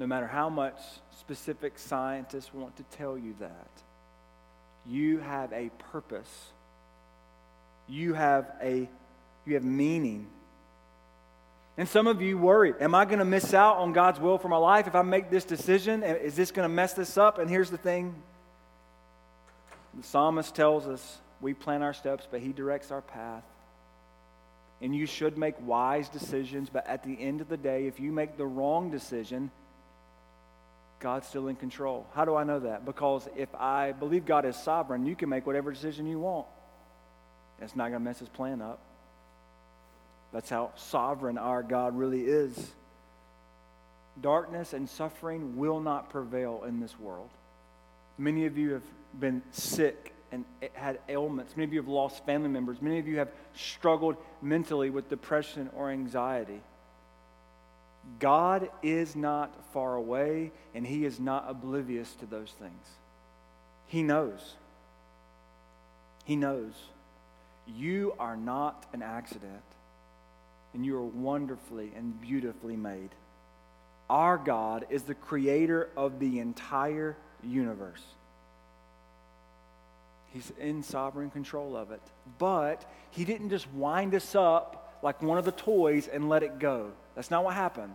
No 0.00 0.08
matter 0.08 0.26
how 0.26 0.48
much 0.48 0.80
specific 1.20 1.78
scientists 1.78 2.52
want 2.52 2.76
to 2.78 2.82
tell 2.96 3.16
you 3.16 3.36
that, 3.38 3.70
you 4.88 5.18
have 5.18 5.52
a 5.52 5.70
purpose. 5.92 6.48
You 7.88 8.14
have 8.14 8.50
a 8.60 8.88
you 9.46 9.54
have 9.54 9.64
meaning. 9.64 10.28
And 11.78 11.88
some 11.88 12.06
of 12.06 12.22
you 12.22 12.38
worry, 12.38 12.72
am 12.80 12.94
I 12.94 13.04
going 13.04 13.18
to 13.18 13.24
miss 13.24 13.52
out 13.52 13.76
on 13.76 13.92
God's 13.92 14.18
will 14.18 14.38
for 14.38 14.48
my 14.48 14.56
life 14.56 14.86
if 14.86 14.94
I 14.94 15.02
make 15.02 15.30
this 15.30 15.44
decision? 15.44 16.02
Is 16.02 16.34
this 16.34 16.50
going 16.50 16.68
to 16.68 16.74
mess 16.74 16.94
this 16.94 17.18
up? 17.18 17.38
And 17.38 17.50
here's 17.50 17.70
the 17.70 17.78
thing 17.78 18.14
the 19.94 20.02
psalmist 20.02 20.54
tells 20.54 20.86
us 20.86 21.18
we 21.40 21.54
plan 21.54 21.82
our 21.82 21.92
steps, 21.92 22.26
but 22.30 22.40
he 22.40 22.52
directs 22.52 22.90
our 22.90 23.02
path. 23.02 23.44
And 24.80 24.94
you 24.94 25.06
should 25.06 25.38
make 25.38 25.54
wise 25.60 26.08
decisions, 26.08 26.68
but 26.70 26.86
at 26.86 27.02
the 27.02 27.18
end 27.18 27.40
of 27.40 27.48
the 27.48 27.56
day, 27.56 27.86
if 27.86 27.98
you 27.98 28.12
make 28.12 28.36
the 28.36 28.46
wrong 28.46 28.90
decision, 28.90 29.50
God's 30.98 31.26
still 31.26 31.48
in 31.48 31.56
control. 31.56 32.06
How 32.14 32.24
do 32.24 32.36
I 32.36 32.44
know 32.44 32.60
that? 32.60 32.84
Because 32.84 33.28
if 33.36 33.54
I 33.54 33.92
believe 33.92 34.26
God 34.26 34.44
is 34.44 34.56
sovereign, 34.56 35.06
you 35.06 35.16
can 35.16 35.28
make 35.28 35.46
whatever 35.46 35.72
decision 35.72 36.06
you 36.06 36.18
want. 36.18 36.46
That's 37.58 37.74
not 37.74 37.84
going 37.88 38.00
to 38.00 38.04
mess 38.04 38.18
his 38.18 38.28
plan 38.28 38.60
up. 38.60 38.80
That's 40.36 40.50
how 40.50 40.72
sovereign 40.76 41.38
our 41.38 41.62
God 41.62 41.96
really 41.96 42.24
is. 42.24 42.54
Darkness 44.20 44.74
and 44.74 44.86
suffering 44.86 45.56
will 45.56 45.80
not 45.80 46.10
prevail 46.10 46.64
in 46.68 46.78
this 46.78 47.00
world. 47.00 47.30
Many 48.18 48.44
of 48.44 48.58
you 48.58 48.74
have 48.74 48.82
been 49.18 49.40
sick 49.50 50.12
and 50.30 50.44
had 50.74 50.98
ailments. 51.08 51.56
Many 51.56 51.68
of 51.68 51.72
you 51.72 51.80
have 51.80 51.88
lost 51.88 52.26
family 52.26 52.50
members. 52.50 52.82
Many 52.82 52.98
of 52.98 53.08
you 53.08 53.16
have 53.16 53.30
struggled 53.54 54.16
mentally 54.42 54.90
with 54.90 55.08
depression 55.08 55.70
or 55.74 55.90
anxiety. 55.90 56.60
God 58.18 58.68
is 58.82 59.16
not 59.16 59.54
far 59.72 59.94
away, 59.94 60.52
and 60.74 60.86
He 60.86 61.06
is 61.06 61.18
not 61.18 61.46
oblivious 61.48 62.12
to 62.16 62.26
those 62.26 62.50
things. 62.50 62.86
He 63.86 64.02
knows. 64.02 64.56
He 66.26 66.36
knows. 66.36 66.74
You 67.66 68.12
are 68.18 68.36
not 68.36 68.84
an 68.92 69.00
accident, 69.00 69.62
and 70.76 70.84
you 70.84 70.94
are 70.94 71.02
wonderfully 71.02 71.90
and 71.96 72.20
beautifully 72.20 72.76
made. 72.76 73.08
Our 74.10 74.36
God 74.36 74.84
is 74.90 75.04
the 75.04 75.14
creator 75.14 75.88
of 75.96 76.20
the 76.20 76.38
entire 76.38 77.16
universe. 77.42 78.02
He's 80.34 80.52
in 80.60 80.82
sovereign 80.82 81.30
control 81.30 81.78
of 81.78 81.92
it. 81.92 82.02
But 82.38 82.84
He 83.10 83.24
didn't 83.24 83.48
just 83.48 83.66
wind 83.72 84.14
us 84.14 84.34
up 84.34 85.00
like 85.02 85.22
one 85.22 85.38
of 85.38 85.46
the 85.46 85.52
toys 85.52 86.08
and 86.08 86.28
let 86.28 86.42
it 86.42 86.58
go. 86.58 86.92
That's 87.14 87.30
not 87.30 87.42
what 87.42 87.54
happened. 87.54 87.94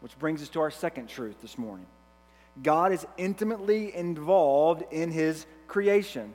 Which 0.00 0.18
brings 0.18 0.42
us 0.42 0.48
to 0.50 0.60
our 0.62 0.70
second 0.72 1.08
truth 1.08 1.36
this 1.40 1.56
morning 1.56 1.86
God 2.60 2.92
is 2.92 3.06
intimately 3.16 3.94
involved 3.94 4.82
in 4.90 5.12
His 5.12 5.46
creation. 5.68 6.34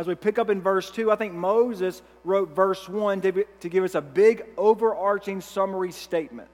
As 0.00 0.06
we 0.06 0.14
pick 0.14 0.38
up 0.38 0.48
in 0.48 0.62
verse 0.62 0.90
2, 0.90 1.10
I 1.10 1.16
think 1.16 1.34
Moses 1.34 2.00
wrote 2.24 2.56
verse 2.56 2.88
1 2.88 3.20
to, 3.20 3.44
to 3.60 3.68
give 3.68 3.84
us 3.84 3.94
a 3.94 4.00
big 4.00 4.46
overarching 4.56 5.42
summary 5.42 5.92
statement. 5.92 6.48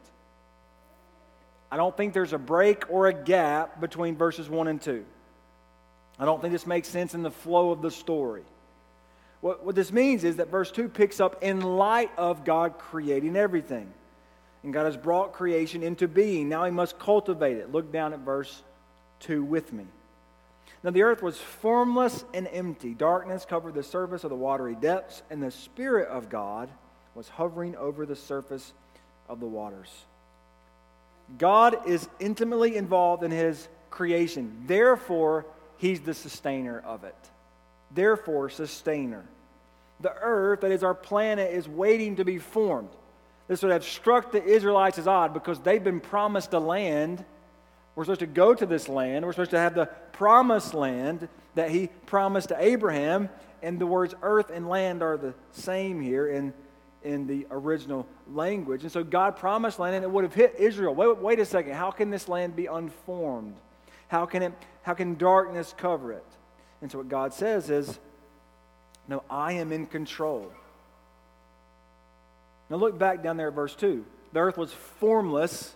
I 1.70 1.76
don't 1.76 1.96
think 1.96 2.12
there's 2.12 2.32
a 2.32 2.38
break 2.38 2.90
or 2.90 3.06
a 3.06 3.12
gap 3.12 3.80
between 3.80 4.16
verses 4.16 4.50
1 4.50 4.66
and 4.66 4.82
2. 4.82 5.04
I 6.18 6.24
don't 6.24 6.40
think 6.40 6.54
this 6.54 6.66
makes 6.66 6.88
sense 6.88 7.14
in 7.14 7.22
the 7.22 7.30
flow 7.30 7.70
of 7.70 7.82
the 7.82 7.90
story. 7.92 8.42
What, 9.42 9.64
what 9.64 9.76
this 9.76 9.92
means 9.92 10.24
is 10.24 10.36
that 10.36 10.50
verse 10.50 10.72
2 10.72 10.88
picks 10.88 11.20
up 11.20 11.40
in 11.40 11.60
light 11.60 12.10
of 12.16 12.44
God 12.44 12.78
creating 12.78 13.36
everything. 13.36 13.92
And 14.64 14.72
God 14.72 14.86
has 14.86 14.96
brought 14.96 15.34
creation 15.34 15.84
into 15.84 16.08
being. 16.08 16.48
Now 16.48 16.64
he 16.64 16.72
must 16.72 16.98
cultivate 16.98 17.58
it. 17.58 17.70
Look 17.70 17.92
down 17.92 18.12
at 18.12 18.18
verse 18.18 18.64
2 19.20 19.44
with 19.44 19.72
me. 19.72 19.84
Now 20.82 20.90
the 20.90 21.02
earth 21.02 21.22
was 21.22 21.38
formless 21.38 22.24
and 22.34 22.48
empty. 22.52 22.94
Darkness 22.94 23.44
covered 23.44 23.74
the 23.74 23.82
surface 23.82 24.24
of 24.24 24.30
the 24.30 24.36
watery 24.36 24.74
depths, 24.74 25.22
and 25.30 25.42
the 25.42 25.50
Spirit 25.50 26.08
of 26.08 26.28
God 26.28 26.68
was 27.14 27.28
hovering 27.28 27.76
over 27.76 28.06
the 28.06 28.16
surface 28.16 28.72
of 29.28 29.40
the 29.40 29.46
waters. 29.46 29.90
God 31.38 31.88
is 31.88 32.08
intimately 32.20 32.76
involved 32.76 33.24
in 33.24 33.30
his 33.30 33.68
creation. 33.90 34.64
Therefore, 34.66 35.46
He's 35.78 36.00
the 36.00 36.14
sustainer 36.14 36.80
of 36.84 37.04
it. 37.04 37.16
Therefore, 37.90 38.48
sustainer. 38.48 39.24
The 40.00 40.12
earth, 40.12 40.60
that 40.60 40.72
is 40.72 40.82
our 40.82 40.94
planet, 40.94 41.52
is 41.52 41.68
waiting 41.68 42.16
to 42.16 42.24
be 42.24 42.38
formed. 42.38 42.90
This 43.48 43.62
would 43.62 43.72
have 43.72 43.84
struck 43.84 44.32
the 44.32 44.42
Israelites 44.42 44.98
as 44.98 45.06
odd 45.06 45.32
because 45.32 45.60
they've 45.60 45.82
been 45.82 46.00
promised 46.00 46.52
a 46.52 46.58
land. 46.58 47.24
We're 47.96 48.04
supposed 48.04 48.20
to 48.20 48.26
go 48.26 48.54
to 48.54 48.66
this 48.66 48.88
land. 48.88 49.24
We're 49.24 49.32
supposed 49.32 49.50
to 49.52 49.58
have 49.58 49.74
the 49.74 49.86
promised 50.12 50.74
land 50.74 51.28
that 51.54 51.70
he 51.70 51.88
promised 52.04 52.50
to 52.50 52.62
Abraham. 52.62 53.30
And 53.62 53.80
the 53.80 53.86
words 53.86 54.14
earth 54.22 54.50
and 54.50 54.68
land 54.68 55.02
are 55.02 55.16
the 55.16 55.34
same 55.50 56.00
here 56.00 56.28
in, 56.28 56.52
in 57.02 57.26
the 57.26 57.46
original 57.50 58.06
language. 58.30 58.82
And 58.82 58.92
so 58.92 59.02
God 59.02 59.36
promised 59.38 59.78
land, 59.78 59.96
and 59.96 60.04
it 60.04 60.10
would 60.10 60.24
have 60.24 60.34
hit 60.34 60.56
Israel. 60.58 60.94
Wait, 60.94 61.18
wait 61.18 61.40
a 61.40 61.46
second. 61.46 61.72
How 61.72 61.90
can 61.90 62.10
this 62.10 62.28
land 62.28 62.54
be 62.54 62.66
unformed? 62.66 63.56
How 64.08 64.26
can, 64.26 64.42
it, 64.42 64.52
how 64.82 64.92
can 64.92 65.16
darkness 65.16 65.74
cover 65.76 66.12
it? 66.12 66.26
And 66.82 66.92
so 66.92 66.98
what 66.98 67.08
God 67.08 67.32
says 67.32 67.70
is, 67.70 67.98
No, 69.08 69.24
I 69.30 69.52
am 69.54 69.72
in 69.72 69.86
control. 69.86 70.52
Now 72.68 72.76
look 72.76 72.98
back 72.98 73.22
down 73.22 73.38
there 73.38 73.48
at 73.48 73.54
verse 73.54 73.74
2. 73.74 74.04
The 74.34 74.40
earth 74.40 74.58
was 74.58 74.72
formless 74.72 75.74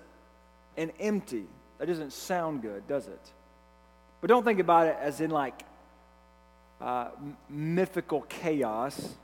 and 0.76 0.92
empty. 1.00 1.46
That 1.80 1.86
doesn't 1.86 2.12
sound 2.12 2.62
good, 2.62 2.86
does 2.86 3.08
it? 3.08 3.32
But 4.20 4.28
don't 4.28 4.44
think 4.44 4.60
about 4.60 4.86
it 4.86 4.96
as 5.00 5.20
in 5.20 5.30
like 5.30 5.60
uh, 6.80 7.08
mythical 7.48 8.20
chaos, 8.22 9.14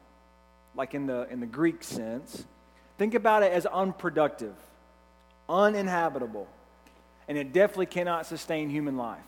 like 0.75 0.95
in 0.95 1.07
the, 1.07 1.29
in 1.31 1.39
the 1.39 1.47
Greek 1.47 1.85
sense. 1.85 2.45
Think 2.99 3.15
about 3.15 3.45
it 3.45 3.53
as 3.53 3.67
unproductive, 3.67 4.55
uninhabitable 5.49 6.49
and 7.29 7.37
it 7.37 7.53
definitely 7.53 7.87
cannot 7.87 8.27
sustain 8.27 8.71
human 8.71 8.97
life. 8.97 9.19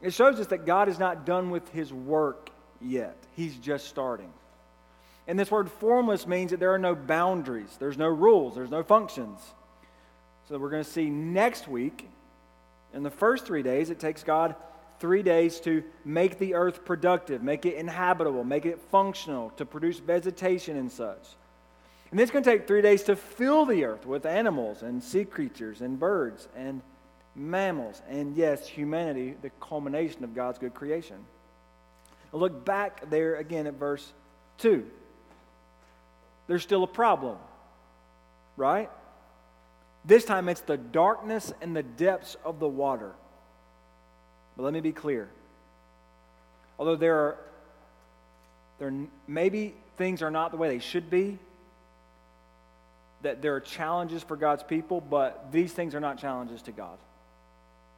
It 0.00 0.12
shows 0.12 0.40
us 0.40 0.48
that 0.48 0.66
God 0.66 0.88
is 0.88 0.98
not 0.98 1.24
done 1.24 1.50
with 1.50 1.68
his 1.70 1.92
work 1.92 2.50
yet, 2.80 3.16
he's 3.36 3.56
just 3.56 3.88
starting. 3.88 4.32
And 5.28 5.38
this 5.38 5.52
word 5.52 5.70
formless 5.70 6.26
means 6.26 6.50
that 6.50 6.58
there 6.58 6.74
are 6.74 6.78
no 6.78 6.96
boundaries, 6.96 7.76
there's 7.78 7.96
no 7.96 8.08
rules, 8.08 8.56
there's 8.56 8.70
no 8.70 8.82
functions. 8.82 9.38
So 10.48 10.58
we're 10.58 10.70
going 10.70 10.84
to 10.84 10.90
see 10.90 11.08
next 11.08 11.68
week, 11.68 12.08
in 12.92 13.02
the 13.02 13.10
first 13.10 13.46
three 13.46 13.62
days, 13.62 13.90
it 13.90 13.98
takes 13.98 14.22
God 14.22 14.54
three 14.98 15.22
days 15.22 15.60
to 15.60 15.82
make 16.04 16.38
the 16.38 16.54
earth 16.54 16.84
productive, 16.84 17.42
make 17.42 17.66
it 17.66 17.74
inhabitable, 17.74 18.44
make 18.44 18.66
it 18.66 18.80
functional, 18.90 19.50
to 19.50 19.64
produce 19.64 19.98
vegetation 19.98 20.76
and 20.76 20.90
such. 20.90 21.26
And 22.10 22.20
it's 22.20 22.30
going 22.30 22.44
to 22.44 22.50
take 22.50 22.66
three 22.66 22.82
days 22.82 23.02
to 23.04 23.16
fill 23.16 23.64
the 23.64 23.84
earth 23.84 24.04
with 24.04 24.26
animals 24.26 24.82
and 24.82 25.02
sea 25.02 25.24
creatures 25.24 25.80
and 25.80 25.98
birds 25.98 26.46
and 26.54 26.82
mammals. 27.34 28.02
And 28.08 28.36
yes, 28.36 28.68
humanity, 28.68 29.34
the 29.40 29.50
culmination 29.60 30.22
of 30.22 30.34
God's 30.34 30.58
good 30.58 30.74
creation. 30.74 31.16
Look 32.32 32.64
back 32.64 33.10
there 33.10 33.36
again 33.36 33.66
at 33.66 33.74
verse 33.74 34.12
2. 34.58 34.86
There's 36.46 36.62
still 36.62 36.82
a 36.82 36.88
problem, 36.88 37.38
right? 38.56 38.90
This 40.04 40.24
time 40.24 40.48
it's 40.48 40.60
the 40.60 40.76
darkness 40.76 41.52
and 41.60 41.76
the 41.76 41.82
depths 41.82 42.36
of 42.44 42.58
the 42.58 42.68
water. 42.68 43.12
But 44.56 44.64
let 44.64 44.72
me 44.72 44.80
be 44.80 44.92
clear. 44.92 45.28
Although 46.78 46.96
there 46.96 47.16
are 47.16 47.38
there 48.78 48.92
maybe 49.28 49.74
things 49.96 50.22
are 50.22 50.30
not 50.30 50.50
the 50.50 50.56
way 50.56 50.68
they 50.68 50.80
should 50.80 51.08
be, 51.08 51.38
that 53.22 53.40
there 53.40 53.54
are 53.54 53.60
challenges 53.60 54.22
for 54.24 54.36
God's 54.36 54.64
people, 54.64 55.00
but 55.00 55.52
these 55.52 55.72
things 55.72 55.94
are 55.94 56.00
not 56.00 56.18
challenges 56.18 56.62
to 56.62 56.72
God. 56.72 56.98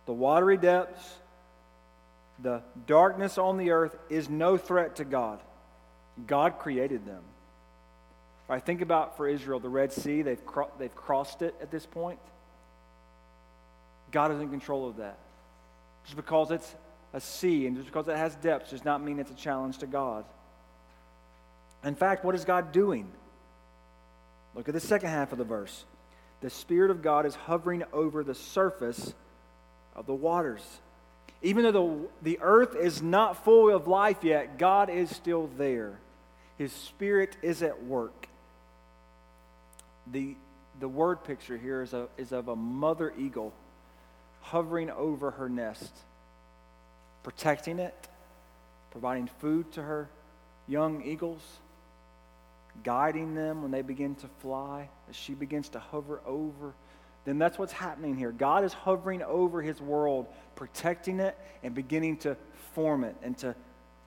The 0.05 0.12
watery 0.12 0.59
depths, 0.59 1.14
the 2.43 2.61
darkness 2.87 3.38
on 3.38 3.57
the 3.57 3.71
earth 3.71 3.97
is 4.11 4.29
no 4.29 4.59
threat 4.59 4.97
to 4.97 5.05
God. 5.05 5.40
God 6.27 6.59
created 6.59 7.07
them. 7.07 7.23
I 8.48 8.61
think 8.61 8.83
about 8.83 9.16
for 9.16 9.26
Israel 9.26 9.59
the 9.59 9.68
Red 9.68 9.92
Sea, 9.92 10.22
they've, 10.22 10.44
cro- 10.44 10.70
they've 10.78 10.94
crossed 10.94 11.42
it 11.42 11.54
at 11.61 11.70
this 11.70 11.87
point. 11.87 12.18
God 14.11 14.33
is 14.33 14.40
in 14.40 14.50
control 14.50 14.88
of 14.88 14.98
that. 14.98 15.18
Just 16.04 16.16
because 16.16 16.50
it's 16.50 16.74
a 17.12 17.20
sea 17.20 17.66
and 17.66 17.76
just 17.76 17.88
because 17.88 18.07
it 18.09 18.16
has 18.16 18.35
depths 18.37 18.70
does 18.70 18.85
not 18.85 19.02
mean 19.02 19.18
it's 19.18 19.30
a 19.30 19.35
challenge 19.35 19.78
to 19.78 19.87
God. 19.87 20.24
In 21.85 21.94
fact, 21.94 22.24
what 22.24 22.35
is 22.35 22.44
God 22.44 22.72
doing? 22.72 23.11
Look 24.54 24.68
at 24.68 24.74
the 24.74 24.80
second 24.80 25.09
half 25.09 25.33
of 25.33 25.38
the 25.38 25.44
verse. 25.44 25.85
The 26.40 26.50
Spirit 26.50 26.90
of 26.90 27.02
God 27.02 27.26
is 27.26 27.35
hovering 27.35 27.85
over 27.92 28.22
the 28.22 28.35
surface 28.35 29.14
of 29.96 30.07
the 30.07 30.14
waters. 30.14 30.62
Even 31.42 31.64
though 31.64 32.09
the, 32.22 32.37
the 32.37 32.38
earth 32.40 32.76
is 32.76 33.02
not 33.02 33.44
full 33.44 33.74
of 33.74 33.87
life 33.87 34.22
yet, 34.22 34.59
God 34.59 34.90
is 34.90 35.11
still 35.11 35.50
there. 35.57 35.98
His 36.59 36.72
Spirit 36.72 37.37
is 37.42 37.62
at 37.62 37.85
work. 37.85 38.28
The, 40.12 40.37
the 40.81 40.88
word 40.88 41.25
picture 41.25 41.57
here 41.57 41.83
is, 41.83 41.93
a, 41.93 42.09
is 42.17 42.33
of 42.33 42.49
a 42.49 42.57
mother 42.57 43.12
eagle 43.17 43.53
hovering 44.40 44.90
over 44.90 45.33
her 45.33 45.49
nest, 45.49 45.93
protecting 47.23 47.79
it, 47.79 48.09
providing 48.90 49.29
food 49.40 49.73
to 49.73 49.83
her 49.83 50.09
young 50.69 51.03
eagles 51.03 51.43
guiding 52.83 53.35
them 53.35 53.62
when 53.62 53.71
they 53.71 53.83
begin 53.83 54.14
to 54.17 54.29
fly, 54.40 54.88
as 55.09 55.14
she 55.14 55.35
begins 55.35 55.69
to 55.71 55.79
hover 55.79 56.21
over, 56.27 56.75
then 57.25 57.38
that's 57.38 57.59
what's 57.59 57.73
happening 57.73 58.17
here. 58.17 58.33
God 58.33 58.64
is 58.64 58.73
hovering 58.73 59.23
over 59.23 59.62
his 59.62 59.81
world, 59.81 60.27
protecting 60.57 61.21
it 61.21 61.38
and 61.62 61.75
beginning 61.75 62.19
to 62.19 62.37
form 62.75 63.05
it 63.05 63.17
and 63.23 63.37
to 63.38 63.55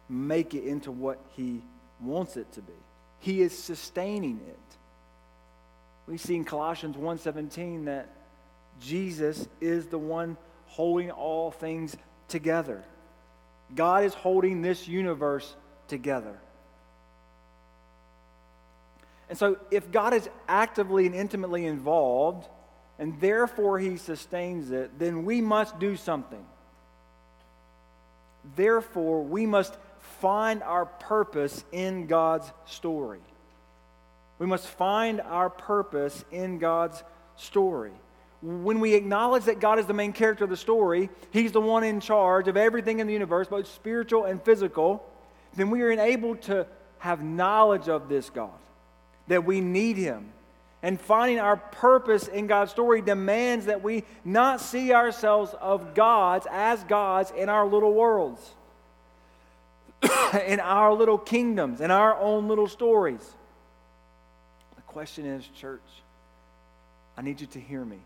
make 0.10 0.54
it 0.54 0.64
into 0.64 0.92
what 0.92 1.20
he 1.36 1.64
wants 2.00 2.38
it 2.38 2.52
to 2.54 2.62
be. 2.62 2.74
He 3.20 3.42
is 3.42 3.58
sustaining 3.58 4.40
it. 4.48 4.66
We 6.08 6.17
see 6.17 6.36
in 6.36 6.46
Colossians 6.46 6.96
1:17 6.96 7.86
that 7.86 8.10
Jesus 8.80 9.48
is 9.60 9.88
the 9.88 9.98
one 9.98 10.38
holding 10.65 11.12
all 11.12 11.52
things 11.52 11.96
together. 12.28 12.84
God 13.76 14.04
is 14.04 14.13
holding 14.13 14.62
this 14.62 14.88
universe 14.88 15.56
together. 15.88 16.39
And 19.30 19.38
so, 19.38 19.58
if 19.72 19.91
God 19.91 20.13
is 20.13 20.30
actively 20.48 21.06
and 21.06 21.13
intimately 21.13 21.65
involved, 21.65 22.48
and 22.98 23.20
therefore 23.20 23.78
he 23.78 23.98
sustains 23.98 24.72
it, 24.72 24.98
then 24.98 25.26
we 25.26 25.41
must 25.41 25.78
do 25.80 25.98
something. 25.98 26.46
Therefore, 28.56 29.24
we 29.24 29.46
must 29.46 29.78
find 30.22 30.63
our 30.63 30.86
purpose 30.86 31.63
in 31.74 32.08
God's 32.08 32.50
story. 32.65 33.20
We 34.39 34.45
must 34.45 34.67
find 34.67 35.21
our 35.21 35.50
purpose 35.50 36.23
in 36.32 36.60
God's 36.60 37.04
story. 37.36 37.91
When 38.41 38.80
we 38.80 38.93
acknowledge 38.93 39.45
that 39.45 39.60
God 39.60 39.80
is 39.80 39.88
the 39.88 39.93
main 39.93 40.13
character 40.13 40.43
of 40.43 40.50
the 40.50 40.58
story, 40.58 41.10
He's 41.32 41.52
the 41.52 41.62
one 41.62 41.84
in 41.84 42.00
charge 42.00 42.47
of 42.47 42.56
everything 42.56 43.00
in 43.00 43.08
the 43.08 43.13
universe, 43.13 43.47
both 43.47 43.67
spiritual 43.67 44.26
and 44.26 44.41
physical, 44.41 45.04
then 45.56 45.71
we 45.71 45.82
are 45.82 45.89
enabled 45.89 46.43
to 46.43 46.67
have 47.00 47.23
knowledge 47.23 47.89
of 47.89 48.10
this 48.10 48.30
God, 48.30 48.52
that 49.28 49.43
we 49.43 49.60
need 49.60 49.97
Him. 49.97 50.32
And 50.84 51.02
finding 51.02 51.39
our 51.39 51.58
purpose 51.58 52.28
in 52.28 52.45
God's 52.45 52.71
story 52.71 53.02
demands 53.02 53.65
that 53.65 53.82
we 53.82 54.04
not 54.23 54.62
see 54.62 54.93
ourselves 54.93 55.56
of 55.60 55.95
gods 55.95 56.45
as 56.52 56.84
gods 56.84 57.34
in 57.36 57.50
our 57.50 57.65
little 57.65 57.93
worlds, 57.93 58.52
in 60.45 60.60
our 60.60 60.93
little 60.93 61.17
kingdoms, 61.17 61.82
in 61.82 61.89
our 61.89 62.15
own 62.19 62.47
little 62.47 62.67
stories. 62.67 63.37
Question 64.88 65.26
is, 65.26 65.45
church, 65.47 65.82
I 67.17 67.21
need 67.21 67.41
you 67.41 67.47
to 67.47 67.60
hear 67.60 67.84
me. 67.84 68.00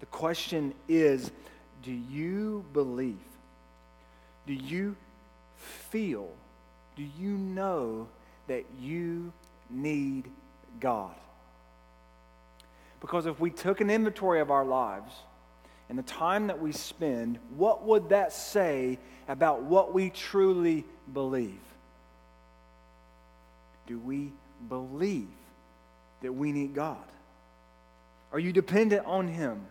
The 0.00 0.06
question 0.06 0.74
is 0.88 1.30
do 1.82 1.92
you 1.92 2.64
believe? 2.72 3.16
Do 4.46 4.52
you 4.52 4.96
feel? 5.56 6.28
Do 6.96 7.04
you 7.18 7.30
know 7.30 8.08
that 8.48 8.64
you 8.80 9.32
need 9.70 10.30
God? 10.80 11.14
Because 13.00 13.26
if 13.26 13.38
we 13.38 13.50
took 13.50 13.80
an 13.80 13.90
inventory 13.90 14.40
of 14.40 14.50
our 14.50 14.64
lives 14.64 15.12
and 15.88 15.98
the 15.98 16.02
time 16.02 16.48
that 16.48 16.60
we 16.60 16.72
spend, 16.72 17.38
what 17.56 17.84
would 17.84 18.08
that 18.08 18.32
say 18.32 18.98
about 19.28 19.62
what 19.62 19.94
we 19.94 20.10
truly 20.10 20.84
believe? 21.12 21.60
Do 23.86 23.98
we 23.98 24.32
believe 24.68 25.28
that 26.26 26.32
we 26.32 26.52
need 26.52 26.74
God? 26.74 26.98
Are 28.32 28.38
you 28.38 28.52
dependent 28.52 29.06
on 29.06 29.28
Him? 29.28 29.62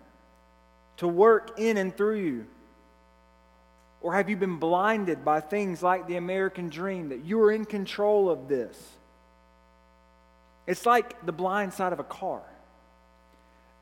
to 0.97 1.07
work 1.07 1.59
in 1.59 1.77
and 1.77 1.95
through 1.95 2.19
you? 2.19 2.45
Or 4.01 4.13
have 4.13 4.29
you 4.29 4.37
been 4.37 4.57
blinded 4.57 5.25
by 5.25 5.41
things 5.41 5.81
like 5.81 6.07
the 6.07 6.17
American 6.17 6.69
dream 6.69 7.09
that 7.09 7.25
you 7.25 7.41
are 7.41 7.51
in 7.51 7.65
control 7.65 8.29
of 8.29 8.47
this? 8.47 8.77
It's 10.67 10.85
like 10.85 11.25
the 11.25 11.31
blind 11.31 11.73
side 11.73 11.93
of 11.93 11.99
a 11.99 12.03
car. 12.03 12.41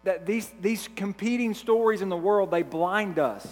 That 0.06 0.26
these, 0.26 0.50
these 0.62 0.90
competing 0.96 1.54
stories 1.54 2.02
in 2.02 2.10
the 2.10 2.18
world, 2.18 2.52
they 2.52 2.64
blind 2.64 3.20
us. 3.20 3.46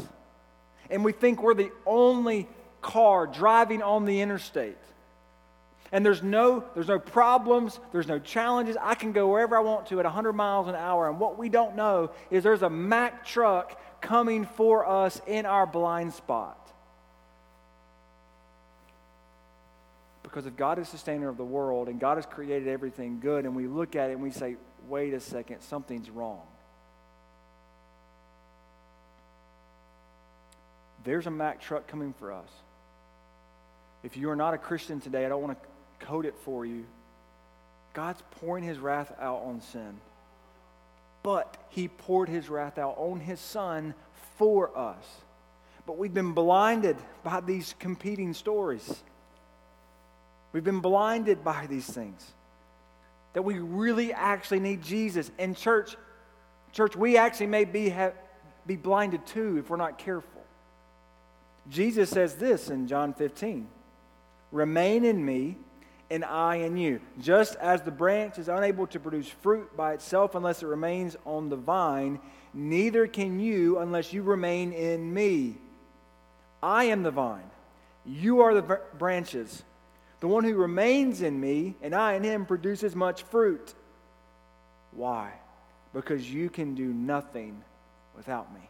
And 0.90 1.06
we 1.06 1.12
think 1.12 1.42
we're 1.42 1.54
the 1.54 1.72
only 1.86 2.48
car 2.82 3.28
driving 3.28 3.82
on 3.82 4.06
the 4.06 4.22
interstate 4.22 4.78
and 5.92 6.06
there's 6.06 6.24
no 6.24 6.64
there's 6.74 6.88
no 6.88 7.00
problems 7.00 7.80
there's 7.92 8.08
no 8.08 8.20
challenges. 8.20 8.78
I 8.80 8.96
can 8.96 9.12
go 9.12 9.28
wherever 9.28 9.58
i 9.58 9.60
want 9.60 9.88
to 9.88 10.00
at 10.00 10.06
100 10.06 10.34
miles 10.34 10.68
an 10.68 10.76
hour. 10.76 11.10
And 11.10 11.20
what 11.20 11.38
we 11.38 11.50
don't 11.50 11.76
know 11.76 12.12
is 12.30 12.44
there's 12.44 12.62
a 12.62 12.70
mack 12.70 13.26
truck 13.26 13.80
coming 14.02 14.46
for 14.46 14.88
us 14.88 15.22
in 15.28 15.46
our 15.46 15.66
blind 15.66 16.14
spot. 16.14 16.58
Because 20.24 20.46
if 20.46 20.56
god 20.56 20.80
is 20.80 20.88
sustainer 20.88 21.28
of 21.28 21.38
the 21.38 21.44
world 21.44 21.90
and 21.90 22.00
god 22.00 22.16
has 22.18 22.26
created 22.26 22.68
everything 22.70 23.20
good 23.20 23.46
and 23.46 23.56
we 23.56 23.68
look 23.68 23.96
at 23.96 24.10
it 24.10 24.14
and 24.14 24.22
we 24.24 24.32
say 24.32 24.56
wait 24.88 25.14
a 25.14 25.20
second 25.20 25.62
something's 25.62 26.10
wrong. 26.10 26.42
There's 31.04 31.26
a 31.26 31.32
mack 31.32 31.60
truck 31.60 31.88
coming 31.88 32.14
for 32.14 32.32
us. 32.32 32.50
If 34.04 34.18
you 34.18 34.30
are 34.30 34.36
not 34.36 34.54
a 34.54 34.58
Christian 34.58 35.00
today, 35.00 35.26
I 35.26 35.30
don't 35.30 35.42
want 35.42 35.62
to 35.62 35.71
code 36.02 36.26
it 36.26 36.36
for 36.44 36.66
you. 36.66 36.86
God's 37.94 38.22
pouring 38.40 38.64
his 38.64 38.80
wrath 38.80 39.14
out 39.20 39.42
on 39.46 39.62
sin. 39.62 40.00
But 41.24 41.58
he 41.70 41.88
poured 41.88 42.30
his 42.30 42.50
wrath 42.50 42.78
out 42.78 42.96
on 42.98 43.20
his 43.20 43.40
son 43.40 43.94
for 44.38 44.76
us. 44.78 45.06
But 45.86 45.98
we've 45.98 46.14
been 46.14 46.34
blinded 46.34 46.98
by 47.24 47.42
these 47.42 47.76
competing 47.80 48.34
stories. 48.34 49.04
We've 50.54 50.64
been 50.64 50.80
blinded 50.80 51.44
by 51.44 51.68
these 51.68 51.86
things. 51.86 52.26
That 53.34 53.44
we 53.44 53.60
really 53.60 54.14
actually 54.14 54.60
need 54.60 54.82
Jesus. 54.82 55.32
And 55.40 55.56
church, 55.56 55.96
church, 56.74 56.96
we 56.96 57.18
actually 57.18 57.48
may 57.48 57.66
be, 57.66 57.90
have, 57.90 58.14
be 58.66 58.76
blinded 58.76 59.26
too 59.26 59.58
if 59.58 59.70
we're 59.70 59.78
not 59.78 59.98
careful. 59.98 60.42
Jesus 61.70 62.10
says 62.10 62.36
this 62.36 62.70
in 62.70 62.88
John 62.88 63.14
15 63.14 63.68
Remain 64.52 65.06
in 65.06 65.24
me 65.24 65.58
and 66.12 66.26
I 66.26 66.58
in 66.58 66.78
you. 66.78 67.00
Just 67.20 67.56
as 67.56 67.82
the 67.82 67.92
branch 67.92 68.38
is 68.38 68.50
unable 68.50 68.86
to 68.88 69.00
produce 69.00 69.28
fruit 69.28 69.76
by 69.76 69.94
itself 69.94 70.36
unless 70.36 70.62
it 70.62 70.68
remains 70.68 71.16
on 71.26 71.50
the 71.50 71.56
vine, 71.56 72.20
neither 72.54 73.08
can 73.08 73.40
you 73.40 73.80
unless 73.80 74.14
you 74.14 74.22
remain 74.22 74.74
in 74.74 75.12
me. 75.12 75.58
I 76.62 76.84
am 76.86 77.02
the 77.02 77.12
vine, 77.12 77.50
you 78.06 78.42
are 78.42 78.54
the 78.54 78.80
branches. 78.98 79.64
The 80.20 80.28
one 80.28 80.44
who 80.44 80.54
remains 80.54 81.24
in 81.24 81.40
me 81.40 81.76
and 81.82 81.96
I 81.96 82.14
in 82.14 82.24
him 82.24 82.46
produces 82.46 82.96
much 82.96 83.24
fruit. 83.24 83.74
Why? 84.92 85.32
Because 85.94 86.32
you 86.32 86.50
can 86.50 86.76
do 86.76 86.86
nothing 86.94 87.64
without 88.16 88.54
me. 88.54 88.70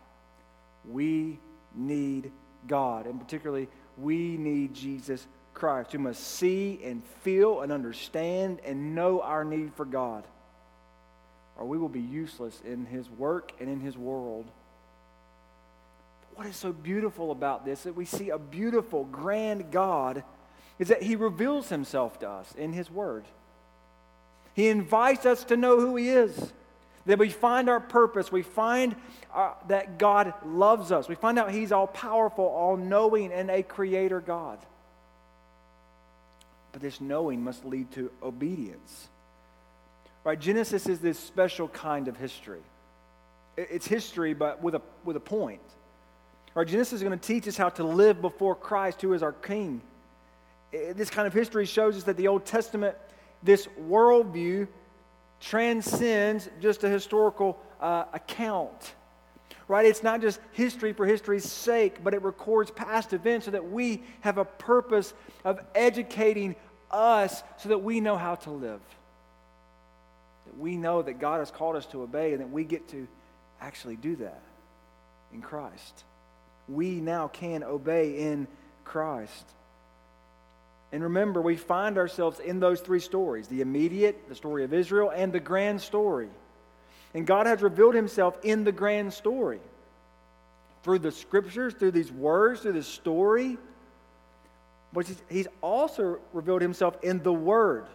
We 0.85 1.39
need 1.75 2.31
God, 2.67 3.05
and 3.05 3.19
particularly, 3.19 3.67
we 3.97 4.37
need 4.37 4.73
Jesus 4.73 5.27
Christ, 5.61 5.91
who 5.91 5.99
must 5.99 6.23
see 6.23 6.79
and 6.83 7.03
feel 7.21 7.61
and 7.61 7.71
understand 7.71 8.61
and 8.65 8.95
know 8.95 9.21
our 9.21 9.45
need 9.45 9.75
for 9.75 9.85
God, 9.85 10.23
or 11.55 11.67
we 11.67 11.77
will 11.77 11.87
be 11.87 12.01
useless 12.01 12.59
in 12.65 12.87
His 12.87 13.07
work 13.11 13.51
and 13.59 13.69
in 13.69 13.79
His 13.79 13.95
world. 13.95 14.47
But 16.21 16.39
what 16.39 16.47
is 16.47 16.55
so 16.55 16.73
beautiful 16.73 17.29
about 17.29 17.63
this, 17.63 17.83
that 17.83 17.95
we 17.95 18.05
see 18.05 18.31
a 18.31 18.39
beautiful, 18.39 19.03
grand 19.03 19.69
God, 19.69 20.23
is 20.79 20.87
that 20.87 21.03
He 21.03 21.15
reveals 21.15 21.69
Himself 21.69 22.17
to 22.21 22.27
us 22.27 22.51
in 22.57 22.73
His 22.73 22.89
Word. 22.89 23.25
He 24.55 24.67
invites 24.67 25.27
us 25.27 25.43
to 25.43 25.57
know 25.57 25.79
who 25.79 25.95
He 25.95 26.09
is. 26.09 26.53
That 27.05 27.19
we 27.19 27.29
find 27.29 27.69
our 27.69 27.79
purpose. 27.79 28.31
We 28.31 28.41
find 28.41 28.95
uh, 29.31 29.53
that 29.67 29.99
God 29.99 30.33
loves 30.43 30.91
us. 30.91 31.07
We 31.07 31.13
find 31.13 31.37
out 31.37 31.51
He's 31.51 31.71
all 31.71 31.85
powerful, 31.85 32.45
all 32.45 32.77
knowing, 32.77 33.31
and 33.31 33.51
a 33.51 33.61
creator 33.61 34.21
God. 34.21 34.57
But 36.71 36.81
this 36.81 37.01
knowing 37.01 37.43
must 37.43 37.65
lead 37.65 37.91
to 37.91 38.11
obedience. 38.23 39.09
Right? 40.23 40.39
Genesis 40.39 40.87
is 40.87 40.99
this 40.99 41.19
special 41.19 41.67
kind 41.67 42.07
of 42.07 42.17
history. 42.17 42.61
It's 43.57 43.87
history, 43.87 44.33
but 44.33 44.61
with 44.61 44.75
a, 44.75 44.81
with 45.03 45.15
a 45.15 45.21
point. 45.21 45.61
Right? 46.53 46.67
Genesis 46.67 46.93
is 46.93 47.03
going 47.03 47.17
to 47.17 47.27
teach 47.27 47.47
us 47.47 47.57
how 47.57 47.69
to 47.69 47.83
live 47.83 48.21
before 48.21 48.55
Christ, 48.55 49.01
who 49.01 49.13
is 49.13 49.23
our 49.23 49.33
King. 49.33 49.81
This 50.71 51.09
kind 51.09 51.27
of 51.27 51.33
history 51.33 51.65
shows 51.65 51.97
us 51.97 52.03
that 52.03 52.17
the 52.17 52.27
Old 52.27 52.45
Testament, 52.45 52.95
this 53.43 53.67
worldview, 53.89 54.67
transcends 55.41 56.49
just 56.61 56.83
a 56.83 56.89
historical 56.89 57.59
uh, 57.81 58.05
account 58.13 58.93
right? 59.71 59.85
It's 59.85 60.03
not 60.03 60.19
just 60.19 60.41
history 60.51 60.91
for 60.91 61.05
history's 61.05 61.49
sake, 61.49 62.03
but 62.03 62.13
it 62.13 62.21
records 62.23 62.69
past 62.69 63.13
events 63.13 63.45
so 63.45 63.51
that 63.51 63.71
we 63.71 64.03
have 64.19 64.37
a 64.37 64.43
purpose 64.43 65.13
of 65.45 65.61
educating 65.73 66.57
us 66.91 67.41
so 67.57 67.69
that 67.69 67.77
we 67.77 68.01
know 68.01 68.17
how 68.17 68.35
to 68.35 68.51
live. 68.51 68.81
That 70.45 70.57
we 70.57 70.75
know 70.75 71.01
that 71.01 71.19
God 71.19 71.39
has 71.39 71.51
called 71.51 71.77
us 71.77 71.85
to 71.87 72.01
obey 72.01 72.33
and 72.33 72.41
that 72.41 72.51
we 72.51 72.65
get 72.65 72.89
to 72.89 73.07
actually 73.61 73.95
do 73.95 74.17
that 74.17 74.41
in 75.33 75.41
Christ. 75.41 76.03
We 76.67 76.99
now 76.99 77.29
can 77.29 77.63
obey 77.63 78.19
in 78.19 78.49
Christ. 78.83 79.45
And 80.91 81.01
remember, 81.01 81.41
we 81.41 81.55
find 81.55 81.97
ourselves 81.97 82.41
in 82.41 82.59
those 82.59 82.81
three 82.81 82.99
stories 82.99 83.47
the 83.47 83.61
immediate, 83.61 84.27
the 84.27 84.35
story 84.35 84.65
of 84.65 84.73
Israel, 84.73 85.13
and 85.15 85.31
the 85.31 85.39
grand 85.39 85.79
story. 85.79 86.27
And 87.13 87.27
God 87.27 87.45
has 87.45 87.61
revealed 87.61 87.93
himself 87.93 88.37
in 88.43 88.63
the 88.63 88.71
grand 88.71 89.13
story. 89.13 89.59
Through 90.83 90.99
the 90.99 91.11
scriptures, 91.11 91.73
through 91.73 91.91
these 91.91 92.11
words, 92.11 92.61
through 92.61 92.73
this 92.73 92.87
story. 92.87 93.57
But 94.93 95.11
he's 95.29 95.47
also 95.61 96.19
revealed 96.33 96.61
himself 96.61 96.97
in 97.03 97.21
the 97.23 97.33
Word. 97.33 97.85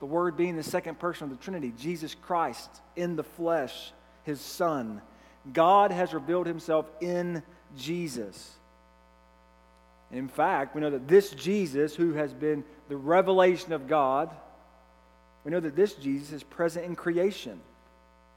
The 0.00 0.06
Word 0.06 0.36
being 0.36 0.56
the 0.56 0.62
second 0.62 0.98
person 0.98 1.24
of 1.24 1.30
the 1.30 1.42
Trinity, 1.42 1.72
Jesus 1.78 2.14
Christ 2.14 2.70
in 2.96 3.16
the 3.16 3.22
flesh, 3.22 3.92
his 4.24 4.40
Son. 4.40 5.00
God 5.52 5.92
has 5.92 6.12
revealed 6.12 6.46
himself 6.46 6.86
in 7.00 7.42
Jesus. 7.76 8.54
In 10.12 10.28
fact, 10.28 10.74
we 10.74 10.80
know 10.80 10.90
that 10.90 11.08
this 11.08 11.30
Jesus, 11.30 11.94
who 11.94 12.12
has 12.12 12.32
been 12.32 12.64
the 12.88 12.96
revelation 12.96 13.72
of 13.72 13.88
God, 13.88 14.30
we 15.46 15.52
know 15.52 15.60
that 15.60 15.76
this 15.76 15.94
Jesus 15.94 16.32
is 16.32 16.42
present 16.42 16.84
in 16.84 16.96
creation. 16.96 17.60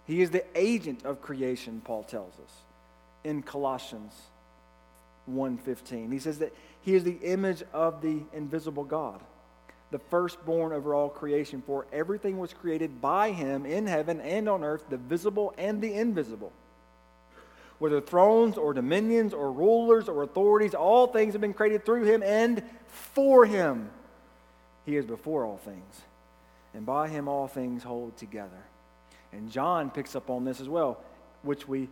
He 0.05 0.21
is 0.21 0.29
the 0.29 0.45
agent 0.55 1.05
of 1.05 1.23
creation, 1.23 1.81
Paul 1.83 2.03
tells 2.03 2.33
us 2.35 2.51
in 3.23 3.41
Colossians 3.41 4.13
1:15. 5.25 6.11
He 6.11 6.19
says 6.19 6.37
that 6.37 6.53
he 6.81 6.93
is 6.93 7.03
the 7.03 7.17
image 7.23 7.63
of 7.73 8.03
the 8.03 8.21
invisible 8.31 8.83
God, 8.83 9.19
the 9.89 9.97
firstborn 9.97 10.71
over 10.71 10.93
all 10.93 11.09
creation, 11.09 11.63
for 11.63 11.87
everything 11.91 12.37
was 12.37 12.53
created 12.53 13.01
by 13.01 13.31
him 13.31 13.65
in 13.65 13.87
heaven 13.87 14.21
and 14.21 14.47
on 14.47 14.63
earth, 14.63 14.85
the 14.89 14.97
visible 14.97 15.51
and 15.57 15.81
the 15.81 15.91
invisible 15.91 16.53
whether 17.79 18.01
thrones 18.01 18.57
or 18.57 18.73
dominions 18.73 19.33
or 19.33 19.51
rulers 19.51 20.09
or 20.09 20.23
authorities, 20.23 20.75
all 20.75 21.07
things 21.07 21.33
have 21.33 21.39
been 21.39 21.53
created 21.53 21.85
through 21.85 22.03
him 22.03 22.21
and 22.21 22.61
for 22.87 23.45
him. 23.45 23.89
He 24.85 24.97
is 24.97 25.05
before 25.05 25.45
all 25.45 25.57
things, 25.57 26.01
and 26.73 26.85
by 26.85 27.07
him 27.07 27.27
all 27.27 27.47
things 27.47 27.83
hold 27.83 28.17
together. 28.17 28.63
And 29.31 29.51
John 29.51 29.89
picks 29.89 30.15
up 30.15 30.29
on 30.29 30.43
this 30.43 30.59
as 30.59 30.69
well, 30.69 30.99
which 31.43 31.67
we 31.67 31.89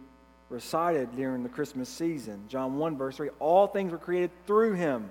recited 0.50 1.16
during 1.16 1.44
the 1.44 1.50
Christmas 1.50 1.90
season. 1.90 2.46
John 2.48 2.78
1, 2.78 2.98
verse 2.98 3.18
3 3.18 3.30
All 3.40 3.68
things 3.68 3.92
were 3.92 3.98
created 3.98 4.32
through 4.46 4.74
him, 4.74 5.10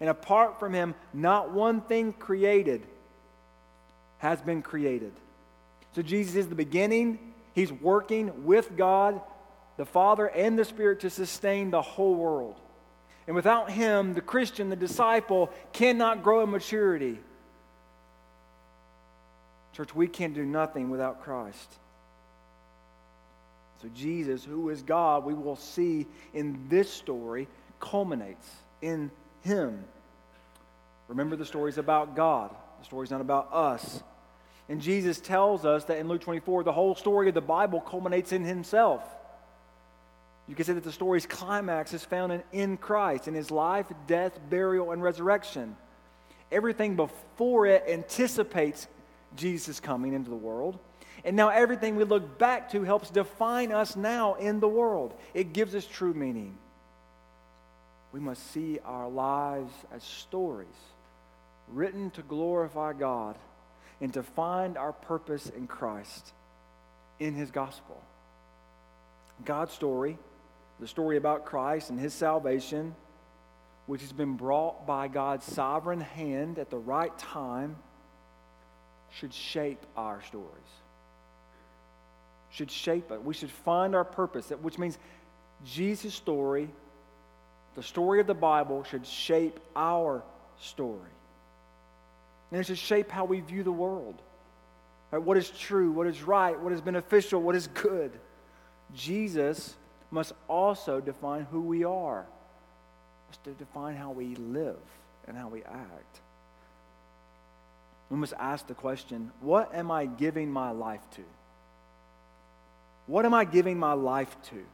and 0.00 0.10
apart 0.10 0.58
from 0.58 0.72
him, 0.72 0.94
not 1.12 1.52
one 1.52 1.80
thing 1.80 2.12
created 2.12 2.82
has 4.18 4.40
been 4.40 4.62
created. 4.62 5.12
So 5.94 6.02
Jesus 6.02 6.34
is 6.34 6.48
the 6.48 6.54
beginning. 6.54 7.18
He's 7.54 7.72
working 7.72 8.44
with 8.44 8.76
God 8.76 9.20
the 9.76 9.84
Father 9.84 10.26
and 10.26 10.58
the 10.58 10.64
Spirit 10.64 11.00
to 11.00 11.10
sustain 11.10 11.70
the 11.70 11.82
whole 11.82 12.14
world. 12.14 12.60
And 13.26 13.34
without 13.34 13.70
Him, 13.70 14.14
the 14.14 14.20
Christian, 14.20 14.68
the 14.68 14.76
disciple, 14.76 15.50
cannot 15.72 16.22
grow 16.22 16.42
in 16.42 16.50
maturity. 16.50 17.18
Church, 19.74 19.94
we 19.94 20.06
can 20.06 20.32
do 20.32 20.44
nothing 20.44 20.88
without 20.88 21.22
Christ. 21.22 21.74
So, 23.82 23.88
Jesus, 23.94 24.44
who 24.44 24.70
is 24.70 24.82
God, 24.82 25.24
we 25.24 25.34
will 25.34 25.56
see 25.56 26.06
in 26.32 26.68
this 26.68 26.90
story, 26.90 27.48
culminates 27.80 28.48
in 28.80 29.10
Him. 29.42 29.84
Remember, 31.08 31.36
the 31.36 31.44
story 31.44 31.70
is 31.70 31.78
about 31.78 32.16
God, 32.16 32.54
the 32.78 32.84
story 32.84 33.04
is 33.04 33.10
not 33.10 33.20
about 33.20 33.52
us. 33.52 34.02
And 34.68 34.80
Jesus 34.80 35.20
tells 35.20 35.66
us 35.66 35.84
that 35.84 35.98
in 35.98 36.08
Luke 36.08 36.22
24, 36.22 36.62
the 36.62 36.72
whole 36.72 36.94
story 36.94 37.28
of 37.28 37.34
the 37.34 37.42
Bible 37.42 37.80
culminates 37.80 38.32
in 38.32 38.44
Himself. 38.44 39.02
You 40.46 40.54
can 40.54 40.64
say 40.64 40.74
that 40.74 40.84
the 40.84 40.92
story's 40.92 41.26
climax 41.26 41.92
is 41.94 42.04
found 42.04 42.32
in, 42.32 42.42
in 42.52 42.76
Christ, 42.76 43.28
in 43.28 43.34
his 43.34 43.50
life, 43.50 43.86
death, 44.06 44.38
burial, 44.50 44.92
and 44.92 45.02
resurrection. 45.02 45.76
Everything 46.52 46.96
before 46.96 47.66
it 47.66 47.84
anticipates 47.88 48.86
Jesus' 49.36 49.80
coming 49.80 50.12
into 50.12 50.30
the 50.30 50.36
world. 50.36 50.78
And 51.24 51.36
now 51.36 51.48
everything 51.48 51.96
we 51.96 52.04
look 52.04 52.38
back 52.38 52.70
to 52.72 52.82
helps 52.82 53.10
define 53.10 53.72
us 53.72 53.96
now 53.96 54.34
in 54.34 54.60
the 54.60 54.68
world. 54.68 55.14
It 55.32 55.52
gives 55.52 55.74
us 55.74 55.86
true 55.86 56.12
meaning. 56.12 56.56
We 58.12 58.20
must 58.20 58.52
see 58.52 58.78
our 58.84 59.08
lives 59.08 59.72
as 59.92 60.02
stories 60.02 60.68
written 61.68 62.10
to 62.10 62.22
glorify 62.22 62.92
God 62.92 63.36
and 64.00 64.12
to 64.14 64.22
find 64.22 64.76
our 64.76 64.92
purpose 64.92 65.48
in 65.48 65.66
Christ, 65.66 66.32
in 67.18 67.34
His 67.34 67.50
gospel. 67.50 68.00
God's 69.44 69.72
story 69.72 70.18
the 70.80 70.88
story 70.88 71.16
about 71.16 71.44
Christ 71.44 71.90
and 71.90 71.98
his 71.98 72.12
salvation, 72.12 72.94
which 73.86 74.00
has 74.00 74.12
been 74.12 74.34
brought 74.34 74.86
by 74.86 75.08
God's 75.08 75.44
sovereign 75.44 76.00
hand 76.00 76.58
at 76.58 76.70
the 76.70 76.78
right 76.78 77.16
time, 77.18 77.76
should 79.18 79.32
shape 79.32 79.84
our 79.96 80.22
stories. 80.22 80.48
Should 82.50 82.70
shape 82.70 83.10
it. 83.10 83.22
We 83.22 83.34
should 83.34 83.50
find 83.50 83.94
our 83.94 84.04
purpose, 84.04 84.50
which 84.50 84.78
means 84.78 84.98
Jesus' 85.64 86.14
story, 86.14 86.68
the 87.74 87.82
story 87.82 88.20
of 88.20 88.26
the 88.26 88.34
Bible, 88.34 88.84
should 88.84 89.06
shape 89.06 89.58
our 89.74 90.22
story. 90.60 91.10
And 92.50 92.60
it 92.60 92.64
should 92.64 92.78
shape 92.78 93.10
how 93.10 93.24
we 93.24 93.40
view 93.40 93.62
the 93.62 93.72
world. 93.72 94.20
What 95.10 95.36
is 95.36 95.48
true, 95.50 95.92
what 95.92 96.08
is 96.08 96.22
right, 96.22 96.58
what 96.58 96.72
is 96.72 96.80
beneficial, 96.80 97.40
what 97.40 97.54
is 97.54 97.68
good. 97.68 98.12
Jesus 98.94 99.74
must 100.10 100.32
also 100.48 101.00
define 101.00 101.46
who 101.50 101.60
we 101.60 101.84
are, 101.84 102.26
must 103.28 103.58
define 103.58 103.96
how 103.96 104.10
we 104.10 104.34
live 104.34 104.78
and 105.26 105.36
how 105.36 105.48
we 105.48 105.62
act. 105.62 106.20
We 108.10 108.16
must 108.16 108.34
ask 108.38 108.66
the 108.66 108.74
question 108.74 109.32
what 109.40 109.74
am 109.74 109.90
I 109.90 110.06
giving 110.06 110.50
my 110.50 110.70
life 110.70 111.02
to? 111.12 111.22
What 113.06 113.26
am 113.26 113.34
I 113.34 113.44
giving 113.44 113.78
my 113.78 113.92
life 113.92 114.34
to? 114.50 114.64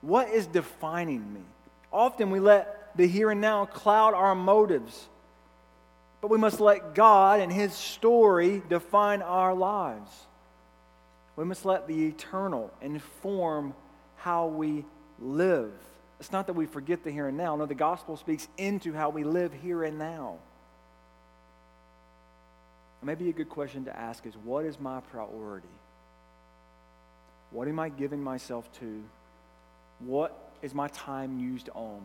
What 0.00 0.28
is 0.28 0.46
defining 0.46 1.32
me? 1.32 1.42
Often 1.92 2.30
we 2.30 2.40
let 2.40 2.96
the 2.96 3.06
here 3.06 3.30
and 3.30 3.40
now 3.40 3.64
cloud 3.66 4.14
our 4.14 4.34
motives, 4.34 5.08
but 6.20 6.30
we 6.30 6.38
must 6.38 6.60
let 6.60 6.94
God 6.94 7.40
and 7.40 7.52
His 7.52 7.72
story 7.72 8.62
define 8.68 9.22
our 9.22 9.54
lives. 9.54 10.10
We 11.36 11.44
must 11.44 11.64
let 11.64 11.86
the 11.86 12.06
eternal 12.06 12.70
inform 12.80 13.74
how 14.16 14.46
we 14.46 14.84
live. 15.18 15.72
It's 16.20 16.32
not 16.32 16.46
that 16.46 16.52
we 16.52 16.66
forget 16.66 17.02
the 17.02 17.10
here 17.10 17.28
and 17.28 17.36
now. 17.36 17.56
No, 17.56 17.66
the 17.66 17.74
gospel 17.74 18.16
speaks 18.16 18.46
into 18.58 18.92
how 18.92 19.10
we 19.10 19.24
live 19.24 19.52
here 19.52 19.82
and 19.82 19.98
now. 19.98 20.36
Maybe 23.02 23.28
a 23.28 23.32
good 23.32 23.48
question 23.48 23.84
to 23.86 23.96
ask 23.96 24.26
is 24.26 24.34
what 24.36 24.64
is 24.64 24.78
my 24.78 25.00
priority? 25.00 25.68
What 27.50 27.68
am 27.68 27.78
I 27.78 27.88
giving 27.88 28.22
myself 28.22 28.70
to? 28.80 29.02
What 30.00 30.52
is 30.62 30.74
my 30.74 30.88
time 30.88 31.38
used 31.38 31.68
on? 31.74 32.00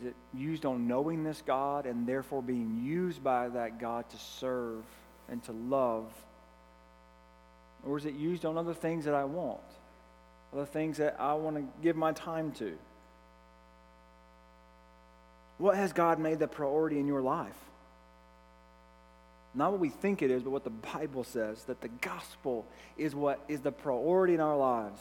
Is 0.00 0.06
it 0.06 0.14
used 0.34 0.64
on 0.64 0.88
knowing 0.88 1.24
this 1.24 1.42
God 1.44 1.86
and 1.86 2.06
therefore 2.06 2.42
being 2.42 2.82
used 2.84 3.22
by 3.22 3.48
that 3.48 3.78
God 3.78 4.08
to 4.10 4.16
serve 4.16 4.84
and 5.28 5.42
to 5.44 5.52
love? 5.52 6.06
Or 7.84 7.98
is 7.98 8.06
it 8.06 8.14
used 8.14 8.44
on 8.44 8.56
other 8.56 8.74
things 8.74 9.04
that 9.04 9.14
I 9.14 9.24
want? 9.24 9.60
Other 10.52 10.66
things 10.66 10.98
that 10.98 11.16
I 11.18 11.34
want 11.34 11.56
to 11.56 11.64
give 11.82 11.96
my 11.96 12.12
time 12.12 12.52
to? 12.52 12.76
What 15.58 15.76
has 15.76 15.92
God 15.92 16.18
made 16.18 16.38
the 16.38 16.48
priority 16.48 16.98
in 16.98 17.06
your 17.06 17.22
life? 17.22 17.56
Not 19.54 19.72
what 19.72 19.80
we 19.80 19.90
think 19.90 20.22
it 20.22 20.30
is, 20.30 20.42
but 20.42 20.50
what 20.50 20.64
the 20.64 20.70
Bible 20.70 21.24
says 21.24 21.64
that 21.64 21.80
the 21.80 21.88
gospel 21.88 22.66
is 22.96 23.14
what 23.14 23.40
is 23.48 23.60
the 23.60 23.72
priority 23.72 24.34
in 24.34 24.40
our 24.40 24.56
lives. 24.56 25.00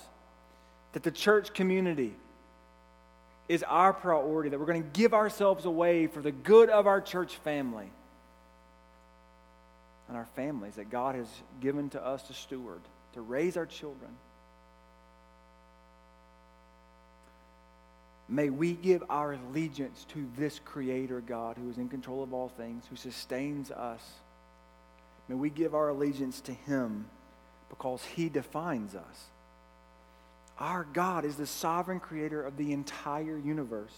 That 0.93 1.04
the 1.04 1.12
church 1.12 1.54
community 1.54 2.14
is 3.47 3.64
our 3.64 3.93
priority, 3.93 4.49
that 4.49 4.60
we're 4.60 4.66
going 4.66 4.84
to 4.84 4.89
give 4.89 5.14
ourselves 5.14 5.66
away 5.66 6.08
for 6.08 6.22
the 6.22 6.32
good 6.32 6.70
of 6.70 6.88
our 6.88 7.02
church 7.02 7.38
family 7.38 7.89
and 10.08 10.18
our 10.18 10.28
families 10.36 10.76
that 10.76 10.89
God 10.89 11.16
has 11.16 11.28
given 11.62 11.89
to 11.91 12.06
us 12.06 12.24
to 12.24 12.34
steward, 12.34 12.82
to 13.14 13.22
raise 13.22 13.56
our 13.56 13.66
children. 13.66 14.12
May 18.28 18.49
we 18.49 18.74
give 18.74 19.04
our 19.10 19.34
allegiance 19.34 20.06
to 20.10 20.26
this 20.38 20.60
Creator 20.64 21.22
God 21.22 21.58
who 21.58 21.70
is 21.70 21.78
in 21.78 21.89
control 21.89 22.24
of 22.24 22.34
all 22.34 22.49
things, 22.49 22.84
who 22.89 22.95
sustains 22.95 23.72
us. 23.72 24.02
May 25.32 25.38
we 25.38 25.50
give 25.50 25.74
our 25.74 25.88
allegiance 25.88 26.42
to 26.42 26.52
Him 26.52 27.06
because 27.70 28.04
He 28.04 28.28
defines 28.28 28.96
us. 28.96 29.30
Our 30.60 30.86
God 30.92 31.24
is 31.24 31.38
the 31.38 31.48
sovereign 31.48 32.02
creator 32.02 32.44
of 32.44 32.58
the 32.58 32.74
entire 32.74 33.38
universe 33.38 33.94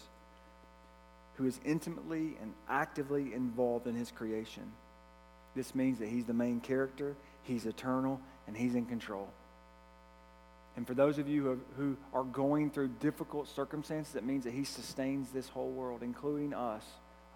who 1.38 1.48
is 1.48 1.60
intimately 1.66 2.38
and 2.40 2.54
actively 2.70 3.34
involved 3.34 3.88
in 3.88 3.96
His 3.96 4.12
creation. 4.12 4.72
This 5.56 5.74
means 5.74 5.98
that 5.98 6.08
He's 6.08 6.26
the 6.26 6.36
main 6.36 6.60
character, 6.60 7.16
He's 7.42 7.66
eternal, 7.66 8.22
and 8.46 8.56
He's 8.56 8.76
in 8.76 8.86
control. 8.86 9.28
And 10.78 10.86
for 10.86 10.94
those 10.94 11.18
of 11.18 11.28
you 11.28 11.60
who, 11.78 11.98
are 12.14 12.26
going 12.26 12.70
through 12.70 12.90
difficult 13.00 13.48
circumstances, 13.48 14.16
it 14.16 14.24
means 14.24 14.44
that 14.44 14.54
He 14.54 14.66
sustains 14.66 15.32
this 15.32 15.50
whole 15.50 15.72
world, 15.72 16.04
including 16.04 16.54
us, 16.54 16.84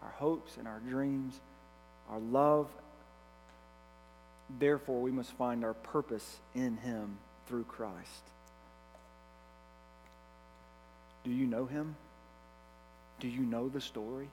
our 0.04 0.14
hopes 0.18 0.58
and 0.58 0.68
our 0.68 0.82
dreams, 0.82 1.40
our 2.12 2.20
love. 2.20 2.68
Therefore, 4.50 5.02
we 5.02 5.12
must 5.12 5.32
find 5.34 5.64
our 5.64 5.74
purpose 5.74 6.38
in 6.56 6.78
Him 6.78 7.18
through 7.48 7.66
Christ. 7.66 8.24
Do 11.24 11.32
you 11.32 11.46
know 11.46 11.66
Him? 11.66 11.96
Do 13.20 13.28
you 13.28 13.42
know 13.42 13.68
the 13.68 13.82
story? 13.82 14.30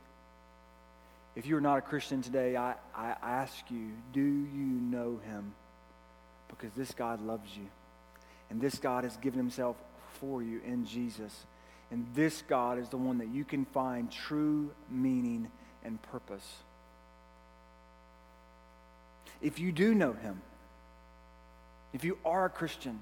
If 1.35 1.47
you're 1.47 1.61
not 1.61 1.79
a 1.79 1.83
Christian 1.83 2.23
today, 2.23 2.57
I, 2.57 2.75
I 2.95 3.17
ask 3.23 3.69
you, 3.71 3.91
do 4.13 4.21
you 4.21 4.81
know 4.91 5.21
Him? 5.27 5.53
Because 6.49 6.71
this 6.77 6.93
God 6.93 7.21
loves 7.21 7.51
you. 7.57 7.67
And 8.51 8.61
this 8.61 8.79
God 8.79 9.05
has 9.05 9.17
given 9.17 9.41
himself 9.41 9.77
for 10.21 10.43
you 10.43 10.61
in 10.65 10.87
Jesus. 10.87 11.47
And 11.91 12.07
this 12.15 12.43
God 12.43 12.79
is 12.79 12.89
the 12.89 12.97
one 12.97 13.19
that 13.19 13.29
you 13.29 13.45
can 13.45 13.65
find 13.65 14.11
true 14.11 14.71
meaning 14.89 15.51
and 15.83 16.01
purpose. 16.03 16.47
If 19.45 19.59
you 19.59 19.73
do 19.73 19.95
know 19.95 20.15
him, 20.15 20.41
if 21.93 22.03
you 22.03 22.17
are 22.25 22.47
a 22.47 22.49
Christian, 22.49 22.99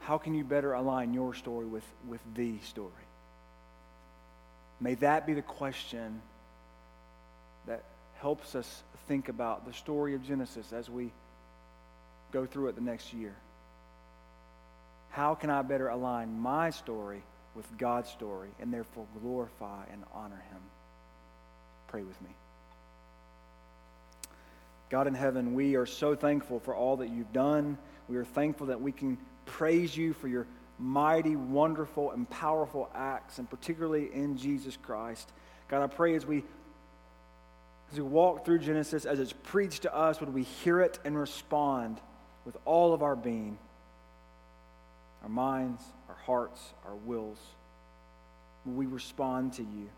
how 0.00 0.18
can 0.18 0.34
you 0.34 0.44
better 0.44 0.74
align 0.74 1.14
your 1.14 1.32
story 1.32 1.64
with, 1.64 1.84
with 2.06 2.20
the 2.34 2.58
story? 2.58 2.90
May 4.78 4.94
that 4.96 5.26
be 5.26 5.32
the 5.32 5.42
question 5.42 6.20
that 7.66 7.82
helps 8.18 8.54
us 8.54 8.82
think 9.08 9.30
about 9.30 9.66
the 9.66 9.72
story 9.72 10.14
of 10.14 10.22
Genesis 10.22 10.74
as 10.74 10.90
we 10.90 11.10
go 12.32 12.44
through 12.44 12.68
it 12.68 12.74
the 12.74 12.82
next 12.82 13.14
year. 13.14 13.34
How 15.12 15.34
can 15.34 15.48
I 15.48 15.62
better 15.62 15.88
align 15.88 16.38
my 16.38 16.68
story 16.68 17.22
with 17.54 17.66
God's 17.78 18.10
story 18.10 18.50
and 18.60 18.70
therefore 18.70 19.06
glorify 19.22 19.84
and 19.90 20.04
honor 20.12 20.42
Him? 20.50 20.60
Pray 21.88 22.02
with 22.02 22.20
me. 22.20 22.28
God 24.90 25.06
in 25.06 25.14
heaven, 25.14 25.54
we 25.54 25.76
are 25.76 25.86
so 25.86 26.14
thankful 26.16 26.60
for 26.60 26.74
all 26.74 26.98
that 26.98 27.10
you've 27.10 27.32
done. 27.32 27.78
We 28.08 28.16
are 28.16 28.24
thankful 28.24 28.66
that 28.66 28.80
we 28.80 28.90
can 28.90 29.18
praise 29.46 29.96
you 29.96 30.12
for 30.12 30.26
your 30.26 30.46
mighty, 30.78 31.36
wonderful, 31.36 32.10
and 32.10 32.28
powerful 32.28 32.90
acts, 32.94 33.38
and 33.38 33.48
particularly 33.48 34.12
in 34.12 34.36
Jesus 34.36 34.76
Christ. 34.76 35.30
God, 35.68 35.82
I 35.82 35.86
pray 35.86 36.14
as 36.16 36.26
we 36.26 36.44
as 37.92 37.98
we 37.98 38.04
walk 38.04 38.44
through 38.44 38.60
Genesis, 38.60 39.04
as 39.04 39.18
it's 39.18 39.32
preached 39.32 39.82
to 39.82 39.92
us, 39.92 40.20
would 40.20 40.32
we 40.32 40.44
hear 40.44 40.80
it 40.80 41.00
and 41.04 41.18
respond 41.18 42.00
with 42.44 42.56
all 42.64 42.94
of 42.94 43.02
our 43.02 43.16
being 43.16 43.58
our 45.22 45.28
minds, 45.28 45.82
our 46.08 46.14
hearts, 46.14 46.60
our 46.86 46.94
wills. 46.94 47.38
Will 48.64 48.74
we 48.74 48.86
respond 48.86 49.54
to 49.54 49.62
you? 49.62 49.88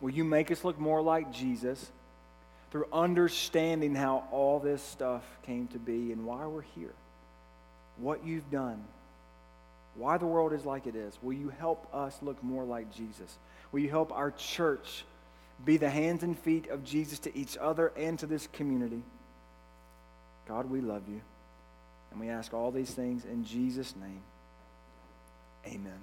Will 0.00 0.10
you 0.10 0.24
make 0.24 0.50
us 0.50 0.64
look 0.64 0.78
more 0.78 1.00
like 1.00 1.32
Jesus 1.32 1.90
through 2.70 2.86
understanding 2.92 3.94
how 3.94 4.24
all 4.30 4.58
this 4.58 4.82
stuff 4.82 5.22
came 5.42 5.68
to 5.68 5.78
be 5.78 6.12
and 6.12 6.24
why 6.24 6.46
we're 6.46 6.62
here? 6.62 6.94
What 7.98 8.26
you've 8.26 8.50
done, 8.50 8.84
why 9.94 10.18
the 10.18 10.26
world 10.26 10.52
is 10.52 10.64
like 10.64 10.86
it 10.86 10.96
is. 10.96 11.18
Will 11.22 11.32
you 11.32 11.48
help 11.48 11.88
us 11.94 12.18
look 12.22 12.42
more 12.42 12.64
like 12.64 12.94
Jesus? 12.94 13.38
Will 13.72 13.80
you 13.80 13.88
help 13.88 14.12
our 14.12 14.30
church 14.32 15.04
be 15.64 15.76
the 15.76 15.88
hands 15.88 16.22
and 16.22 16.38
feet 16.38 16.68
of 16.68 16.84
Jesus 16.84 17.18
to 17.20 17.36
each 17.36 17.56
other 17.56 17.92
and 17.96 18.18
to 18.18 18.26
this 18.26 18.46
community? 18.52 19.02
God, 20.46 20.70
we 20.70 20.80
love 20.80 21.08
you. 21.08 21.20
And 22.10 22.20
we 22.20 22.28
ask 22.28 22.54
all 22.54 22.70
these 22.70 22.90
things 22.90 23.24
in 23.24 23.44
Jesus' 23.44 23.94
name. 23.96 24.22
Amen. 25.66 26.00